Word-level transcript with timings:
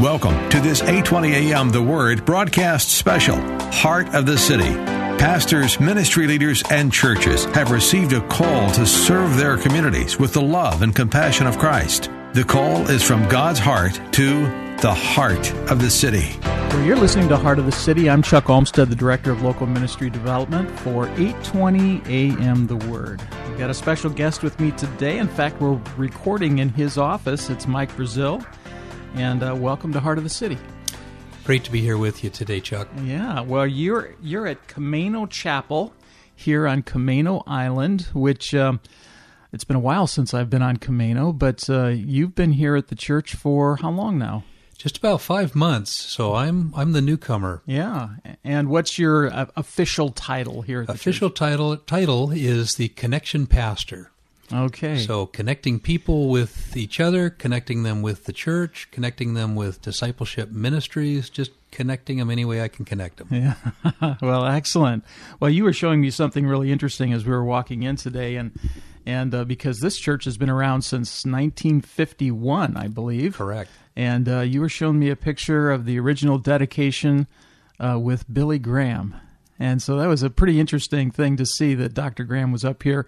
Welcome 0.00 0.48
to 0.50 0.60
this 0.60 0.80
820 0.80 1.32
AM 1.50 1.70
The 1.70 1.82
Word 1.82 2.24
broadcast 2.24 2.90
special, 2.90 3.34
Heart 3.72 4.14
of 4.14 4.26
the 4.26 4.38
City. 4.38 4.72
Pastors, 5.18 5.80
ministry 5.80 6.28
leaders, 6.28 6.62
and 6.70 6.92
churches 6.92 7.46
have 7.46 7.72
received 7.72 8.12
a 8.12 8.20
call 8.28 8.70
to 8.70 8.86
serve 8.86 9.36
their 9.36 9.56
communities 9.56 10.16
with 10.16 10.32
the 10.34 10.40
love 10.40 10.82
and 10.82 10.94
compassion 10.94 11.48
of 11.48 11.58
Christ. 11.58 12.12
The 12.32 12.44
call 12.44 12.88
is 12.88 13.02
from 13.02 13.28
God's 13.28 13.58
heart 13.58 14.00
to 14.12 14.42
the 14.76 14.94
heart 14.94 15.52
of 15.68 15.82
the 15.82 15.90
city. 15.90 16.38
Well, 16.44 16.84
you're 16.84 16.94
listening 16.94 17.28
to 17.30 17.36
Heart 17.36 17.58
of 17.58 17.66
the 17.66 17.72
City. 17.72 18.08
I'm 18.08 18.22
Chuck 18.22 18.48
Olmstead, 18.48 18.90
the 18.90 18.94
Director 18.94 19.32
of 19.32 19.42
Local 19.42 19.66
Ministry 19.66 20.10
Development 20.10 20.70
for 20.78 21.08
820 21.16 22.02
AM 22.06 22.68
The 22.68 22.76
Word. 22.76 23.20
We've 23.48 23.58
got 23.58 23.68
a 23.68 23.74
special 23.74 24.10
guest 24.10 24.44
with 24.44 24.60
me 24.60 24.70
today. 24.70 25.18
In 25.18 25.26
fact, 25.26 25.60
we're 25.60 25.80
recording 25.96 26.58
in 26.58 26.68
his 26.68 26.98
office. 26.98 27.50
It's 27.50 27.66
Mike 27.66 27.90
Brazeal. 27.96 28.46
And 29.14 29.42
uh, 29.42 29.54
welcome 29.58 29.92
to 29.92 30.00
Heart 30.00 30.18
of 30.18 30.24
the 30.24 30.30
City. 30.30 30.58
Great 31.44 31.64
to 31.64 31.72
be 31.72 31.80
here 31.80 31.96
with 31.98 32.22
you 32.22 32.30
today, 32.30 32.60
Chuck. 32.60 32.88
Yeah, 33.02 33.40
well, 33.40 33.66
you're 33.66 34.14
you're 34.22 34.46
at 34.46 34.68
Camano 34.68 35.28
Chapel 35.28 35.94
here 36.34 36.66
on 36.66 36.82
Camano 36.82 37.42
Island, 37.46 38.08
which 38.12 38.54
um, 38.54 38.80
it's 39.52 39.64
been 39.64 39.76
a 39.76 39.80
while 39.80 40.06
since 40.06 40.34
I've 40.34 40.50
been 40.50 40.62
on 40.62 40.76
Camano, 40.76 41.36
but 41.36 41.68
uh, 41.70 41.86
you've 41.86 42.34
been 42.34 42.52
here 42.52 42.76
at 42.76 42.88
the 42.88 42.94
church 42.94 43.34
for 43.34 43.76
how 43.76 43.90
long 43.90 44.18
now? 44.18 44.44
Just 44.76 44.98
about 44.98 45.20
five 45.20 45.56
months, 45.56 45.90
so 45.90 46.34
I'm 46.34 46.72
I'm 46.76 46.92
the 46.92 47.00
newcomer. 47.00 47.62
Yeah, 47.66 48.10
and 48.44 48.68
what's 48.68 48.98
your 48.98 49.32
uh, 49.32 49.46
official 49.56 50.10
title 50.10 50.62
here? 50.62 50.84
official 50.86 51.30
title 51.30 51.76
title 51.78 52.30
is 52.30 52.74
the 52.74 52.88
connection 52.88 53.46
pastor. 53.48 54.12
Okay. 54.52 54.98
So 54.98 55.26
connecting 55.26 55.78
people 55.78 56.28
with 56.28 56.76
each 56.76 57.00
other, 57.00 57.30
connecting 57.30 57.82
them 57.82 58.02
with 58.02 58.24
the 58.24 58.32
church, 58.32 58.88
connecting 58.90 59.34
them 59.34 59.54
with 59.54 59.82
discipleship 59.82 60.50
ministries, 60.50 61.28
just 61.28 61.50
connecting 61.70 62.18
them 62.18 62.30
any 62.30 62.44
way 62.44 62.62
I 62.62 62.68
can 62.68 62.84
connect 62.84 63.18
them. 63.18 63.28
Yeah. 63.30 64.16
well, 64.22 64.46
excellent. 64.46 65.04
Well, 65.40 65.50
you 65.50 65.64
were 65.64 65.72
showing 65.72 66.00
me 66.00 66.10
something 66.10 66.46
really 66.46 66.72
interesting 66.72 67.12
as 67.12 67.24
we 67.24 67.32
were 67.32 67.44
walking 67.44 67.82
in 67.82 67.96
today, 67.96 68.36
and 68.36 68.52
and 69.04 69.34
uh, 69.34 69.44
because 69.44 69.80
this 69.80 69.98
church 69.98 70.24
has 70.24 70.36
been 70.36 70.50
around 70.50 70.82
since 70.82 71.24
1951, 71.24 72.76
I 72.76 72.88
believe. 72.88 73.36
Correct. 73.36 73.70
And 73.96 74.28
uh, 74.28 74.40
you 74.40 74.60
were 74.60 74.68
showing 74.68 74.98
me 74.98 75.10
a 75.10 75.16
picture 75.16 75.70
of 75.70 75.84
the 75.84 75.98
original 75.98 76.38
dedication 76.38 77.26
uh, 77.80 77.98
with 77.98 78.32
Billy 78.32 78.58
Graham, 78.58 79.16
and 79.58 79.82
so 79.82 79.96
that 79.96 80.06
was 80.06 80.22
a 80.22 80.30
pretty 80.30 80.58
interesting 80.58 81.10
thing 81.10 81.36
to 81.36 81.44
see 81.44 81.74
that 81.74 81.92
Dr. 81.94 82.24
Graham 82.24 82.52
was 82.52 82.64
up 82.64 82.82
here 82.82 83.06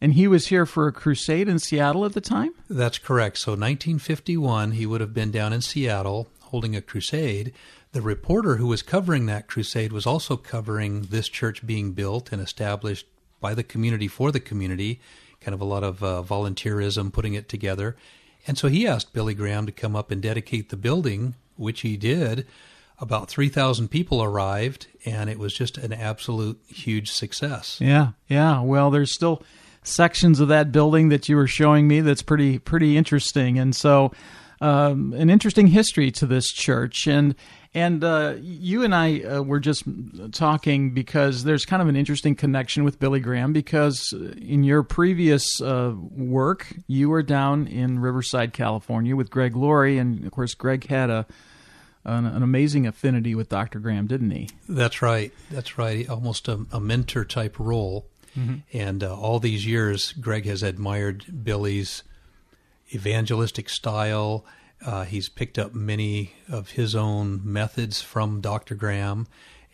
and 0.00 0.14
he 0.14 0.26
was 0.26 0.48
here 0.48 0.66
for 0.66 0.86
a 0.86 0.92
crusade 0.92 1.48
in 1.48 1.58
Seattle 1.58 2.04
at 2.04 2.14
the 2.14 2.20
time? 2.20 2.54
That's 2.68 2.98
correct. 2.98 3.38
So 3.38 3.52
1951, 3.52 4.72
he 4.72 4.86
would 4.86 5.00
have 5.00 5.14
been 5.14 5.30
down 5.30 5.52
in 5.52 5.60
Seattle 5.60 6.28
holding 6.40 6.74
a 6.74 6.82
crusade. 6.82 7.52
The 7.92 8.02
reporter 8.02 8.56
who 8.56 8.66
was 8.66 8.82
covering 8.82 9.26
that 9.26 9.48
crusade 9.48 9.92
was 9.92 10.06
also 10.06 10.36
covering 10.36 11.02
this 11.02 11.28
church 11.28 11.66
being 11.66 11.92
built 11.92 12.32
and 12.32 12.40
established 12.40 13.06
by 13.40 13.54
the 13.54 13.62
community 13.62 14.08
for 14.08 14.30
the 14.30 14.40
community, 14.40 15.00
kind 15.40 15.54
of 15.54 15.60
a 15.60 15.64
lot 15.64 15.82
of 15.82 16.02
uh, 16.02 16.22
volunteerism 16.22 17.12
putting 17.12 17.34
it 17.34 17.48
together. 17.48 17.96
And 18.46 18.58
so 18.58 18.68
he 18.68 18.86
asked 18.86 19.12
Billy 19.12 19.34
Graham 19.34 19.66
to 19.66 19.72
come 19.72 19.96
up 19.96 20.10
and 20.10 20.22
dedicate 20.22 20.68
the 20.68 20.76
building, 20.76 21.34
which 21.56 21.80
he 21.80 21.96
did. 21.96 22.46
About 22.98 23.28
3,000 23.28 23.88
people 23.88 24.22
arrived, 24.22 24.86
and 25.06 25.30
it 25.30 25.38
was 25.38 25.54
just 25.54 25.78
an 25.78 25.92
absolute 25.92 26.60
huge 26.68 27.10
success. 27.10 27.78
Yeah, 27.80 28.10
yeah. 28.28 28.60
Well, 28.60 28.90
there's 28.90 29.14
still 29.14 29.42
sections 29.82 30.40
of 30.40 30.48
that 30.48 30.72
building 30.72 31.08
that 31.08 31.28
you 31.28 31.36
were 31.36 31.46
showing 31.46 31.88
me 31.88 32.00
that's 32.00 32.22
pretty 32.22 32.58
pretty 32.58 32.96
interesting 32.96 33.58
and 33.58 33.74
so 33.74 34.12
um, 34.62 35.14
an 35.14 35.30
interesting 35.30 35.68
history 35.68 36.10
to 36.10 36.26
this 36.26 36.52
church 36.52 37.06
and 37.06 37.34
and 37.72 38.02
uh, 38.02 38.34
you 38.40 38.82
and 38.82 38.92
I 38.92 39.20
uh, 39.20 39.42
were 39.42 39.60
just 39.60 39.84
talking 40.32 40.92
because 40.92 41.44
there's 41.44 41.64
kind 41.64 41.80
of 41.80 41.86
an 41.86 41.94
interesting 41.94 42.34
connection 42.34 42.82
with 42.82 42.98
Billy 42.98 43.20
Graham 43.20 43.52
because 43.52 44.12
in 44.12 44.64
your 44.64 44.82
previous 44.82 45.60
uh, 45.60 45.94
work 46.10 46.74
you 46.88 47.08
were 47.08 47.22
down 47.22 47.68
in 47.68 48.00
Riverside, 48.00 48.52
California 48.52 49.14
with 49.14 49.30
Greg 49.30 49.54
Laurie, 49.54 49.98
and 49.98 50.24
of 50.24 50.32
course 50.32 50.54
Greg 50.54 50.88
had 50.88 51.10
a 51.10 51.26
an, 52.04 52.26
an 52.26 52.42
amazing 52.42 52.86
affinity 52.86 53.34
with 53.34 53.48
Dr. 53.48 53.78
Graham, 53.78 54.06
didn't 54.06 54.30
he? 54.30 54.48
That's 54.68 55.02
right. 55.02 55.32
That's 55.50 55.78
right. 55.78 56.08
Almost 56.08 56.48
a, 56.48 56.66
a 56.72 56.80
mentor 56.80 57.24
type 57.24 57.58
role. 57.58 58.06
Mm-hmm. 58.38 58.56
And 58.72 59.04
uh, 59.04 59.18
all 59.18 59.38
these 59.38 59.66
years, 59.66 60.12
Greg 60.12 60.46
has 60.46 60.62
admired 60.62 61.44
Billy's 61.44 62.02
evangelistic 62.94 63.68
style. 63.68 64.44
Uh, 64.84 65.04
he's 65.04 65.28
picked 65.28 65.58
up 65.58 65.74
many 65.74 66.32
of 66.48 66.70
his 66.70 66.94
own 66.94 67.40
methods 67.44 68.00
from 68.00 68.40
Dr. 68.40 68.74
Graham, 68.74 69.26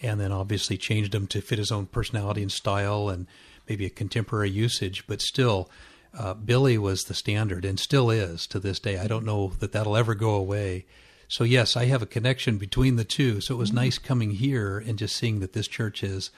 and 0.03 0.21
then 0.21 0.33
obviously 0.33 0.77
changed 0.77 1.12
them 1.12 1.27
to 1.28 1.41
fit 1.41 1.59
his 1.59 1.71
own 1.71 1.87
personality 1.87 2.43
and 2.43 2.53
style 2.53 3.09
and 3.09 3.27
maybe 3.69 3.87
a 3.87 3.91
contemporary 3.91 4.50
usage. 4.50 5.06
But 5.06 5.21
still, 5.21 5.71
uh, 6.17 6.34
Billy 6.34 6.78
was 6.78 7.05
the 7.05 7.15
standard 7.15 7.65
and 7.65 7.78
still 7.78 8.11
is 8.11 8.47
to 8.49 8.59
this 8.59 8.81
day. 8.81 8.99
I 8.99 9.06
don't 9.06 9.25
know 9.25 9.53
that 9.61 9.73
that'll 9.73 9.97
ever 9.97 10.15
go 10.15 10.31
away. 10.31 10.87
So, 11.28 11.44
yes, 11.44 11.77
I 11.77 11.87
have 11.87 12.03
a 12.03 12.06
connection 12.06 12.56
between 12.56 12.97
the 12.97 13.05
two. 13.05 13.41
So 13.41 13.55
it 13.55 13.59
was 13.59 13.71
mm-hmm. 13.71 13.78
nice 13.78 13.99
coming 13.99 14.31
here 14.33 14.78
and 14.78 14.99
just 14.99 15.17
seeing 15.17 15.41
that 15.41 15.53
this 15.53 15.69
church 15.69 16.03
is 16.03 16.31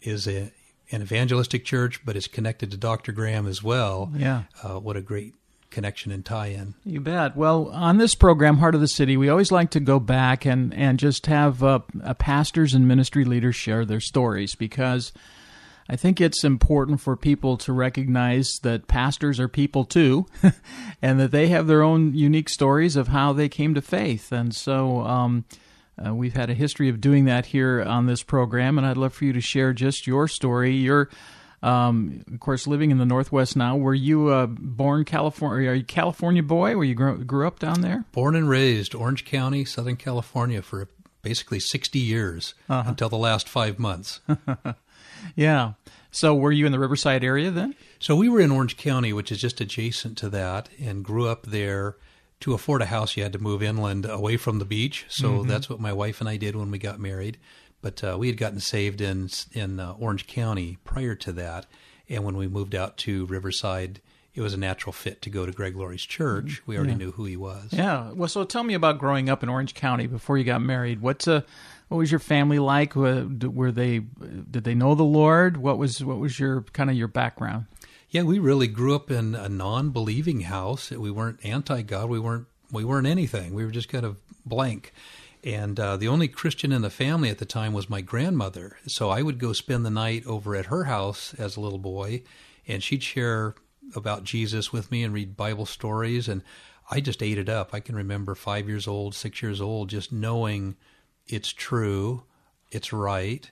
is 0.00 0.26
a, 0.26 0.50
an 0.92 1.02
evangelistic 1.02 1.64
church, 1.64 2.04
but 2.04 2.16
it's 2.16 2.28
connected 2.28 2.70
to 2.70 2.76
Dr. 2.76 3.12
Graham 3.12 3.46
as 3.46 3.62
well. 3.62 4.12
Yeah. 4.14 4.44
Uh, 4.62 4.78
what 4.78 4.96
a 4.96 5.00
great 5.00 5.34
connection 5.70 6.12
and 6.12 6.24
tie-in. 6.24 6.74
You 6.84 7.00
bet. 7.00 7.36
Well, 7.36 7.68
on 7.70 7.98
this 7.98 8.14
program, 8.14 8.58
Heart 8.58 8.74
of 8.74 8.80
the 8.80 8.88
City, 8.88 9.16
we 9.16 9.28
always 9.28 9.50
like 9.50 9.70
to 9.70 9.80
go 9.80 9.98
back 9.98 10.44
and 10.44 10.72
and 10.74 10.98
just 10.98 11.26
have 11.26 11.62
uh, 11.62 11.80
pastors 12.18 12.74
and 12.74 12.86
ministry 12.86 13.24
leaders 13.24 13.56
share 13.56 13.84
their 13.84 14.00
stories 14.00 14.54
because 14.54 15.12
I 15.88 15.96
think 15.96 16.20
it's 16.20 16.44
important 16.44 17.00
for 17.00 17.16
people 17.16 17.56
to 17.58 17.72
recognize 17.72 18.58
that 18.62 18.86
pastors 18.86 19.40
are 19.40 19.48
people 19.48 19.84
too, 19.84 20.26
and 21.02 21.18
that 21.18 21.32
they 21.32 21.48
have 21.48 21.66
their 21.66 21.82
own 21.82 22.14
unique 22.14 22.48
stories 22.48 22.96
of 22.96 23.08
how 23.08 23.32
they 23.32 23.48
came 23.48 23.74
to 23.74 23.82
faith. 23.82 24.30
And 24.30 24.54
so, 24.54 25.00
um, 25.00 25.44
uh, 26.04 26.14
we've 26.14 26.34
had 26.34 26.50
a 26.50 26.54
history 26.54 26.88
of 26.88 27.00
doing 27.00 27.26
that 27.26 27.46
here 27.46 27.82
on 27.82 28.06
this 28.06 28.22
program, 28.22 28.78
and 28.78 28.86
I'd 28.86 28.96
love 28.96 29.12
for 29.12 29.24
you 29.24 29.32
to 29.32 29.40
share 29.40 29.72
just 29.72 30.06
your 30.06 30.26
story. 30.26 30.74
You're, 30.74 31.10
um, 31.62 32.24
of 32.32 32.40
course, 32.40 32.66
living 32.66 32.90
in 32.90 32.98
the 32.98 33.04
Northwest 33.04 33.56
now. 33.56 33.76
Were 33.76 33.94
you 33.94 34.28
uh, 34.28 34.46
born 34.46 35.04
California? 35.04 35.70
Are 35.70 35.74
you 35.74 35.82
a 35.82 35.84
California 35.84 36.42
boy? 36.42 36.76
Were 36.76 36.84
you 36.84 36.94
grew, 36.94 37.22
grew 37.24 37.46
up 37.46 37.58
down 37.58 37.82
there? 37.82 38.04
Born 38.12 38.34
and 38.34 38.48
raised 38.48 38.94
Orange 38.94 39.24
County, 39.24 39.64
Southern 39.64 39.96
California, 39.96 40.62
for 40.62 40.88
basically 41.20 41.60
60 41.60 41.98
years 41.98 42.54
uh-huh. 42.68 42.90
until 42.90 43.08
the 43.08 43.18
last 43.18 43.48
five 43.48 43.78
months. 43.78 44.20
yeah. 45.36 45.72
So, 46.10 46.34
were 46.34 46.52
you 46.52 46.66
in 46.66 46.72
the 46.72 46.78
Riverside 46.78 47.24
area 47.24 47.50
then? 47.50 47.74
So, 47.98 48.16
we 48.16 48.28
were 48.28 48.40
in 48.40 48.50
Orange 48.50 48.76
County, 48.76 49.12
which 49.12 49.30
is 49.30 49.40
just 49.40 49.60
adjacent 49.60 50.18
to 50.18 50.28
that, 50.30 50.68
and 50.80 51.04
grew 51.04 51.28
up 51.28 51.46
there 51.46 51.96
to 52.42 52.54
afford 52.54 52.82
a 52.82 52.86
house, 52.86 53.16
you 53.16 53.22
had 53.22 53.32
to 53.32 53.38
move 53.38 53.62
inland 53.62 54.04
away 54.04 54.36
from 54.36 54.58
the 54.58 54.64
beach. 54.64 55.06
So 55.08 55.28
mm-hmm. 55.28 55.48
that's 55.48 55.70
what 55.70 55.80
my 55.80 55.92
wife 55.92 56.20
and 56.20 56.28
I 56.28 56.36
did 56.36 56.56
when 56.56 56.70
we 56.70 56.78
got 56.78 56.98
married. 56.98 57.38
But 57.80 58.04
uh, 58.04 58.16
we 58.18 58.28
had 58.28 58.36
gotten 58.36 58.60
saved 58.60 59.00
in 59.00 59.28
in 59.52 59.80
uh, 59.80 59.94
Orange 59.98 60.26
County 60.26 60.78
prior 60.84 61.16
to 61.16 61.32
that, 61.32 61.66
and 62.08 62.24
when 62.24 62.36
we 62.36 62.46
moved 62.46 62.76
out 62.76 62.96
to 62.98 63.26
Riverside, 63.26 64.00
it 64.34 64.40
was 64.40 64.54
a 64.54 64.56
natural 64.56 64.92
fit 64.92 65.20
to 65.22 65.30
go 65.30 65.44
to 65.44 65.52
Greg 65.52 65.76
Laurie's 65.76 66.04
church. 66.04 66.62
We 66.64 66.76
already 66.76 66.92
yeah. 66.92 66.98
knew 66.98 67.12
who 67.12 67.24
he 67.24 67.36
was. 67.36 67.70
Yeah. 67.72 68.12
Well, 68.12 68.28
so 68.28 68.44
tell 68.44 68.62
me 68.62 68.74
about 68.74 68.98
growing 68.98 69.28
up 69.28 69.42
in 69.42 69.48
Orange 69.48 69.74
County 69.74 70.06
before 70.06 70.38
you 70.38 70.44
got 70.44 70.62
married. 70.62 71.02
What's 71.02 71.26
uh, 71.26 71.42
what 71.88 71.98
was 71.98 72.10
your 72.10 72.20
family 72.20 72.60
like? 72.60 72.94
Were 72.94 73.72
they 73.72 73.98
did 73.98 74.64
they 74.64 74.74
know 74.74 74.94
the 74.94 75.02
Lord? 75.02 75.56
What 75.56 75.76
was 75.76 76.04
what 76.04 76.18
was 76.18 76.38
your 76.38 76.62
kind 76.72 76.88
of 76.88 76.96
your 76.96 77.08
background? 77.08 77.66
Yeah, 78.12 78.24
we 78.24 78.38
really 78.38 78.66
grew 78.66 78.94
up 78.94 79.10
in 79.10 79.34
a 79.34 79.48
non-believing 79.48 80.42
house. 80.42 80.90
We 80.90 81.10
weren't 81.10 81.42
anti-God. 81.46 82.10
We 82.10 82.20
weren't 82.20 82.46
we 82.70 82.84
weren't 82.84 83.06
anything. 83.06 83.54
We 83.54 83.64
were 83.64 83.70
just 83.70 83.88
kind 83.88 84.04
of 84.04 84.18
blank. 84.44 84.92
And 85.42 85.80
uh, 85.80 85.96
the 85.96 86.08
only 86.08 86.28
Christian 86.28 86.72
in 86.72 86.82
the 86.82 86.90
family 86.90 87.30
at 87.30 87.38
the 87.38 87.46
time 87.46 87.72
was 87.72 87.88
my 87.88 88.02
grandmother. 88.02 88.76
So 88.86 89.08
I 89.08 89.22
would 89.22 89.38
go 89.38 89.54
spend 89.54 89.86
the 89.86 89.90
night 89.90 90.26
over 90.26 90.54
at 90.54 90.66
her 90.66 90.84
house 90.84 91.32
as 91.38 91.56
a 91.56 91.60
little 91.62 91.78
boy, 91.78 92.22
and 92.68 92.82
she'd 92.82 93.02
share 93.02 93.54
about 93.96 94.24
Jesus 94.24 94.74
with 94.74 94.90
me 94.90 95.02
and 95.02 95.14
read 95.14 95.34
Bible 95.34 95.64
stories. 95.64 96.28
And 96.28 96.42
I 96.90 97.00
just 97.00 97.22
ate 97.22 97.38
it 97.38 97.48
up. 97.48 97.72
I 97.72 97.80
can 97.80 97.96
remember 97.96 98.34
five 98.34 98.68
years 98.68 98.86
old, 98.86 99.14
six 99.14 99.40
years 99.40 99.58
old, 99.58 99.88
just 99.88 100.12
knowing 100.12 100.76
it's 101.28 101.50
true, 101.50 102.24
it's 102.70 102.92
right, 102.92 103.50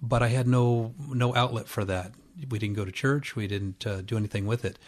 but 0.00 0.24
I 0.24 0.28
had 0.28 0.48
no 0.48 0.92
no 1.08 1.36
outlet 1.36 1.68
for 1.68 1.84
that. 1.84 2.14
We 2.48 2.58
didn't 2.58 2.76
go 2.76 2.84
to 2.84 2.92
church. 2.92 3.36
We 3.36 3.46
didn't 3.46 3.86
uh, 3.86 4.02
do 4.02 4.16
anything 4.16 4.46
with 4.46 4.64
it. 4.64 4.78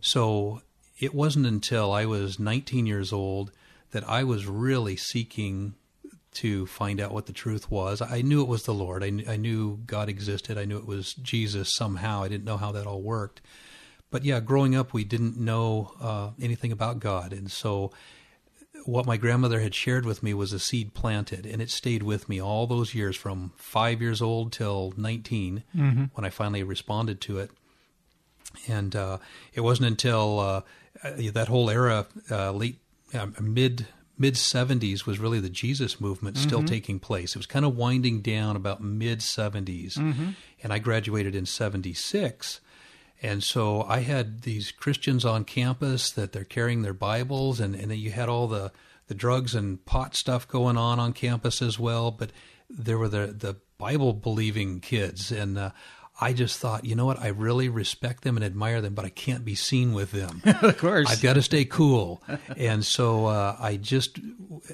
So 0.00 0.62
it 0.98 1.14
wasn't 1.14 1.46
until 1.46 1.92
I 1.92 2.04
was 2.04 2.38
19 2.38 2.86
years 2.86 3.12
old 3.12 3.52
that 3.90 4.08
I 4.08 4.24
was 4.24 4.46
really 4.46 4.96
seeking 4.96 5.74
to 6.34 6.66
find 6.66 7.00
out 7.00 7.12
what 7.12 7.26
the 7.26 7.32
truth 7.32 7.70
was. 7.70 8.02
I 8.02 8.22
knew 8.22 8.42
it 8.42 8.48
was 8.48 8.64
the 8.64 8.74
Lord. 8.74 9.04
I, 9.04 9.12
I 9.28 9.36
knew 9.36 9.78
God 9.86 10.08
existed. 10.08 10.58
I 10.58 10.64
knew 10.64 10.78
it 10.78 10.86
was 10.86 11.14
Jesus 11.14 11.74
somehow. 11.74 12.22
I 12.22 12.28
didn't 12.28 12.44
know 12.44 12.56
how 12.56 12.72
that 12.72 12.86
all 12.86 13.02
worked. 13.02 13.40
But 14.10 14.24
yeah, 14.24 14.40
growing 14.40 14.74
up, 14.74 14.92
we 14.92 15.04
didn't 15.04 15.36
know 15.36 15.92
uh, 16.00 16.30
anything 16.40 16.72
about 16.72 17.00
God. 17.00 17.32
And 17.32 17.50
so 17.50 17.92
what 18.84 19.06
my 19.06 19.16
grandmother 19.16 19.60
had 19.60 19.74
shared 19.74 20.04
with 20.04 20.22
me 20.22 20.34
was 20.34 20.52
a 20.52 20.58
seed 20.58 20.94
planted, 20.94 21.46
and 21.46 21.60
it 21.62 21.70
stayed 21.70 22.02
with 22.02 22.28
me 22.28 22.40
all 22.40 22.66
those 22.66 22.94
years 22.94 23.16
from 23.16 23.52
five 23.56 24.00
years 24.02 24.20
old 24.22 24.52
till 24.52 24.92
19 24.96 25.62
Mm-hmm. 25.76 26.04
when 26.14 26.24
I 26.24 26.30
finally 26.30 26.62
responded 26.62 27.20
to 27.22 27.38
it. 27.38 27.50
And 28.68 28.94
uh, 28.94 29.18
it 29.52 29.62
wasn't 29.62 29.88
until 29.88 30.38
uh, 30.38 30.60
uh, 31.02 31.10
that 31.32 31.48
whole 31.48 31.70
era, 31.70 32.06
uh, 32.30 32.52
late 32.52 32.78
uh, 33.12 33.26
mid 33.40 33.86
mid 34.16 34.34
70s, 34.34 35.06
was 35.06 35.18
really 35.18 35.40
the 35.40 35.48
Jesus 35.50 36.00
movement 36.00 36.36
still 36.38 36.62
taking 36.62 37.00
place. 37.00 37.34
It 37.34 37.38
was 37.38 37.46
kind 37.46 37.64
of 37.64 37.76
winding 37.76 38.20
down 38.20 38.54
about 38.54 38.80
mid 38.82 39.18
70s, 39.20 39.96
and 40.62 40.72
I 40.72 40.78
graduated 40.78 41.34
in 41.34 41.46
76. 41.46 42.60
And 43.22 43.42
so 43.42 43.82
I 43.82 44.00
had 44.00 44.42
these 44.42 44.70
Christians 44.70 45.24
on 45.24 45.44
campus 45.44 46.10
that 46.10 46.32
they're 46.32 46.44
carrying 46.44 46.82
their 46.82 46.94
Bibles, 46.94 47.60
and, 47.60 47.74
and 47.74 47.90
then 47.90 47.98
you 47.98 48.10
had 48.10 48.28
all 48.28 48.48
the, 48.48 48.72
the 49.06 49.14
drugs 49.14 49.54
and 49.54 49.84
pot 49.86 50.14
stuff 50.14 50.46
going 50.46 50.76
on 50.76 50.98
on 50.98 51.12
campus 51.12 51.62
as 51.62 51.78
well. 51.78 52.10
But 52.10 52.30
there 52.68 52.98
were 52.98 53.08
the, 53.08 53.28
the 53.28 53.56
Bible 53.78 54.12
believing 54.12 54.80
kids. 54.80 55.30
And 55.30 55.58
uh, 55.58 55.70
I 56.20 56.32
just 56.32 56.58
thought, 56.58 56.84
you 56.84 56.94
know 56.94 57.06
what? 57.06 57.20
I 57.20 57.28
really 57.28 57.68
respect 57.68 58.22
them 58.22 58.36
and 58.36 58.44
admire 58.44 58.80
them, 58.80 58.94
but 58.94 59.04
I 59.04 59.08
can't 59.08 59.44
be 59.44 59.54
seen 59.54 59.94
with 59.94 60.12
them. 60.12 60.42
of 60.62 60.78
course. 60.78 61.10
I've 61.10 61.22
got 61.22 61.34
to 61.34 61.42
stay 61.42 61.64
cool. 61.64 62.22
and 62.56 62.84
so 62.84 63.26
uh, 63.26 63.56
I 63.58 63.76
just 63.76 64.18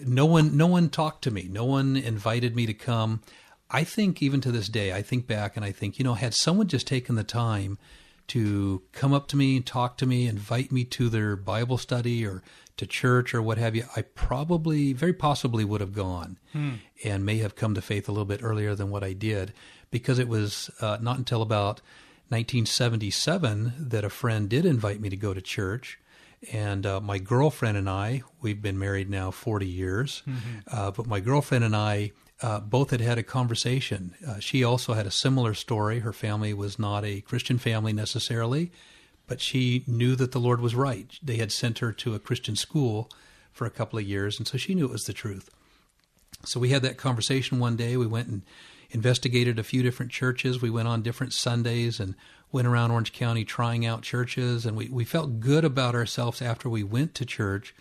no 0.04 0.26
one 0.26 0.56
no 0.56 0.66
one 0.66 0.90
talked 0.90 1.24
to 1.24 1.30
me. 1.30 1.48
No 1.50 1.64
one 1.64 1.96
invited 1.96 2.54
me 2.54 2.66
to 2.66 2.74
come. 2.74 3.22
I 3.70 3.84
think 3.84 4.20
even 4.20 4.40
to 4.42 4.50
this 4.50 4.68
day, 4.68 4.92
I 4.92 5.02
think 5.02 5.26
back 5.26 5.56
and 5.56 5.64
I 5.64 5.70
think, 5.70 5.98
you 5.98 6.04
know, 6.04 6.14
had 6.14 6.34
someone 6.34 6.66
just 6.66 6.86
taken 6.86 7.14
the 7.14 7.24
time 7.24 7.78
to 8.30 8.82
come 8.92 9.12
up 9.12 9.28
to 9.28 9.36
me 9.36 9.56
and 9.56 9.66
talk 9.66 9.96
to 9.98 10.06
me, 10.06 10.26
invite 10.26 10.70
me 10.72 10.84
to 10.84 11.08
their 11.08 11.36
Bible 11.36 11.78
study 11.78 12.24
or 12.26 12.42
to 12.76 12.86
church 12.86 13.34
or 13.34 13.42
what 13.42 13.58
have 13.58 13.76
you, 13.76 13.84
I 13.96 14.02
probably, 14.02 14.92
very 14.92 15.12
possibly 15.12 15.64
would 15.64 15.80
have 15.80 15.92
gone 15.92 16.38
and 17.04 17.24
may 17.26 17.38
have 17.38 17.54
come 17.54 17.74
to 17.74 17.82
faith 17.82 18.08
a 18.08 18.12
little 18.12 18.24
bit 18.24 18.40
earlier 18.42 18.74
than 18.74 18.90
what 18.90 19.04
I 19.04 19.12
did 19.12 19.52
because 19.90 20.18
it 20.18 20.28
was 20.28 20.70
uh, 20.80 20.98
not 21.00 21.18
until 21.18 21.42
about 21.42 21.80
1977 22.28 23.74
that 23.78 24.04
a 24.04 24.10
friend 24.10 24.48
did 24.48 24.64
invite 24.64 25.00
me 25.00 25.08
to 25.08 25.16
go 25.16 25.34
to 25.34 25.40
church. 25.40 25.98
And 26.52 26.86
uh, 26.86 27.00
my 27.00 27.18
girlfriend 27.18 27.76
and 27.76 27.90
I, 27.90 28.22
we've 28.40 28.62
been 28.62 28.78
married 28.78 29.10
now 29.10 29.30
40 29.30 29.66
years, 29.66 30.22
uh, 30.70 30.90
but 30.90 31.06
my 31.06 31.20
girlfriend 31.20 31.64
and 31.64 31.76
I 31.76 32.12
uh, 32.42 32.60
both 32.60 32.90
had 32.90 33.00
had 33.00 33.18
a 33.18 33.22
conversation. 33.22 34.14
Uh, 34.26 34.38
she 34.38 34.64
also 34.64 34.94
had 34.94 35.06
a 35.06 35.10
similar 35.10 35.54
story. 35.54 36.00
Her 36.00 36.12
family 36.12 36.54
was 36.54 36.78
not 36.78 37.04
a 37.04 37.20
Christian 37.20 37.58
family 37.58 37.92
necessarily, 37.92 38.72
but 39.26 39.40
she 39.40 39.84
knew 39.86 40.16
that 40.16 40.32
the 40.32 40.40
Lord 40.40 40.60
was 40.60 40.74
right. 40.74 41.18
They 41.22 41.36
had 41.36 41.52
sent 41.52 41.78
her 41.80 41.92
to 41.92 42.14
a 42.14 42.18
Christian 42.18 42.56
school 42.56 43.10
for 43.52 43.66
a 43.66 43.70
couple 43.70 43.98
of 43.98 44.06
years, 44.06 44.38
and 44.38 44.48
so 44.48 44.56
she 44.56 44.74
knew 44.74 44.86
it 44.86 44.92
was 44.92 45.04
the 45.04 45.12
truth. 45.12 45.50
So 46.44 46.58
we 46.58 46.70
had 46.70 46.82
that 46.82 46.96
conversation 46.96 47.58
one 47.58 47.76
day. 47.76 47.96
We 47.96 48.06
went 48.06 48.28
and 48.28 48.42
investigated 48.90 49.58
a 49.58 49.64
few 49.64 49.82
different 49.82 50.10
churches. 50.10 50.62
We 50.62 50.70
went 50.70 50.88
on 50.88 51.02
different 51.02 51.32
Sundays 51.32 52.00
and 52.00 52.14
went 52.52 52.66
around 52.66 52.90
Orange 52.90 53.12
County 53.12 53.44
trying 53.44 53.86
out 53.86 54.02
churches. 54.02 54.66
And 54.66 54.76
we, 54.76 54.88
we 54.88 55.04
felt 55.04 55.40
good 55.40 55.64
about 55.64 55.94
ourselves 55.94 56.42
after 56.42 56.68
we 56.68 56.82
went 56.82 57.14
to 57.16 57.24
church, 57.24 57.74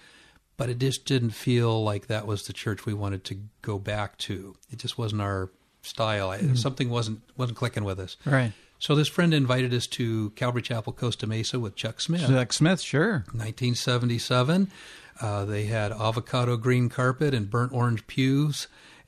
but 0.60 0.70
it 0.70 0.78
just 0.78 1.06
didn't 1.06 1.32
feel 1.32 1.84
like 1.84 2.06
that 2.08 2.28
was 2.28 2.46
the 2.46 2.54
church 2.54 2.86
we 2.86 2.94
wanted 2.94 3.24
to 3.24 3.38
go 3.64 3.80
back 3.80 4.18
to. 4.20 4.56
It 4.70 4.78
just 4.78 4.98
wasn't 4.98 5.22
our 5.24 5.50
style. 5.82 6.30
I, 6.30 6.40
Something 6.54 6.90
wasn't 6.90 7.22
wasn't 7.38 7.58
clicking 7.58 7.84
with 7.86 8.00
us. 8.00 8.18
right. 8.26 8.52
So 8.82 8.96
this 8.96 9.10
friend 9.10 9.34
invited 9.34 9.74
us 9.74 9.88
to 9.88 10.30
Calvary 10.32 10.62
Chapel, 10.62 10.94
Costa 10.94 11.28
Mesa 11.28 11.60
with 11.60 11.76
Chuck 11.76 12.00
Smith. 12.00 12.22
Jack 12.30 12.54
Smith, 12.54 12.80
sure. 12.80 13.26
1977. 13.34 14.72
Uh, 15.20 15.44
they 15.44 15.66
had 15.66 15.92
avocado 15.92 16.56
green 16.56 16.88
carpet 16.88 17.34
and 17.34 17.50
burnt 17.50 17.74
orange 17.74 18.08
pews, 18.08 18.68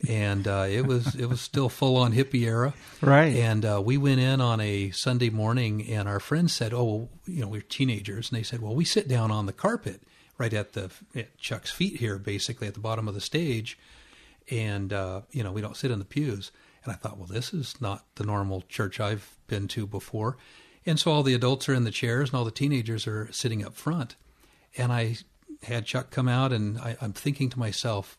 and 0.10 0.46
uh, 0.46 0.66
it 0.70 0.86
was 0.86 1.16
it 1.16 1.28
was 1.28 1.40
still 1.40 1.70
full 1.70 1.96
on 1.96 2.12
hippie 2.12 2.44
era. 2.46 2.74
Right. 3.02 3.36
And 3.36 3.64
uh, 3.64 3.82
we 3.84 3.98
went 3.98 4.20
in 4.20 4.42
on 4.42 4.60
a 4.60 4.92
Sunday 4.92 5.30
morning, 5.30 5.88
and 5.88 6.10
our 6.10 6.20
friends 6.20 6.54
said, 6.54 6.74
"Oh, 6.74 6.84
well, 6.84 7.10
you 7.26 7.42
know, 7.42 7.48
we 7.48 7.60
we're 7.60 7.62
teenagers," 7.62 8.30
and 8.30 8.38
they 8.38 8.44
said, 8.44 8.62
"Well, 8.62 8.76
we 8.76 8.84
sit 8.84 9.08
down 9.08 9.32
on 9.32 9.46
the 9.46 9.54
carpet 9.54 10.02
right 10.42 10.54
at 10.54 10.74
the 10.74 10.90
at 11.16 11.38
Chuck's 11.38 11.72
feet 11.72 11.98
here, 11.98 12.18
basically 12.18 12.68
at 12.68 12.74
the 12.74 12.80
bottom 12.80 13.08
of 13.08 13.14
the 13.14 13.22
stage, 13.22 13.78
and 14.50 14.92
uh, 14.92 15.22
you 15.32 15.44
know, 15.44 15.52
we 15.52 15.62
don't 15.62 15.78
sit 15.78 15.92
in 15.92 16.00
the 16.00 16.06
pews." 16.06 16.52
And 16.84 16.92
I 16.92 16.96
thought, 16.96 17.18
well, 17.18 17.28
this 17.28 17.54
is 17.54 17.80
not 17.80 18.06
the 18.16 18.24
normal 18.24 18.64
church 18.68 19.00
I've 19.00 19.38
been 19.46 19.68
to 19.68 19.86
before. 19.86 20.38
And 20.84 21.00
so 21.00 21.12
all 21.12 21.22
the 21.22 21.36
adults 21.36 21.70
are 21.70 21.76
in 21.76 21.84
the 21.84 21.92
chairs, 21.92 22.30
and 22.30 22.38
all 22.38 22.46
the 22.46 22.50
teenagers 22.50 23.06
are 23.06 23.32
sitting 23.32 23.64
up 23.64 23.76
front. 23.76 24.16
And 24.76 24.92
I 24.92 25.18
had 25.62 25.86
Chuck 25.86 26.10
come 26.10 26.28
out, 26.28 26.52
and 26.52 26.80
I, 26.80 26.98
I'm 27.00 27.14
thinking 27.14 27.52
to 27.52 27.60
myself, 27.60 28.18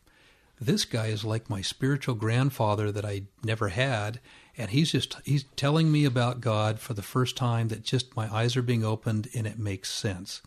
this 0.61 0.85
guy 0.85 1.07
is 1.07 1.25
like 1.25 1.49
my 1.49 1.61
spiritual 1.61 2.15
grandfather 2.15 2.89
that 2.89 3.03
I 3.03 3.23
never 3.43 3.67
had, 3.69 4.21
and 4.57 4.69
he's 4.69 4.93
just 4.93 5.17
he's 5.25 5.43
telling 5.57 5.91
me 5.91 6.05
about 6.05 6.39
God 6.39 6.79
for 6.79 6.93
the 6.93 7.01
first 7.01 7.35
time 7.35 7.67
that 7.67 7.83
just 7.83 8.15
my 8.15 8.33
eyes 8.33 8.55
are 8.55 8.61
being 8.61 8.85
opened 8.85 9.27
and 9.35 9.45
it 9.45 9.59
makes 9.59 9.91
sense. 9.91 10.41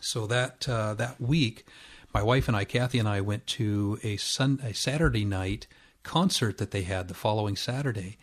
So 0.00 0.26
that 0.26 0.68
uh, 0.68 0.94
that 0.94 1.20
week, 1.20 1.64
my 2.12 2.22
wife 2.22 2.48
and 2.48 2.56
I, 2.56 2.64
Kathy 2.64 2.98
and 2.98 3.08
I, 3.08 3.20
went 3.20 3.46
to 3.48 3.98
a 4.02 4.16
sun 4.16 4.60
a 4.62 4.74
Saturday 4.74 5.24
night 5.24 5.66
concert 6.02 6.58
that 6.58 6.70
they 6.70 6.82
had 6.82 7.08
the 7.08 7.14
following 7.14 7.56
Saturday, 7.56 8.18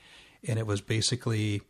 and 0.47 0.59
it 0.59 0.68
was 0.68 0.81
basically 0.81 1.62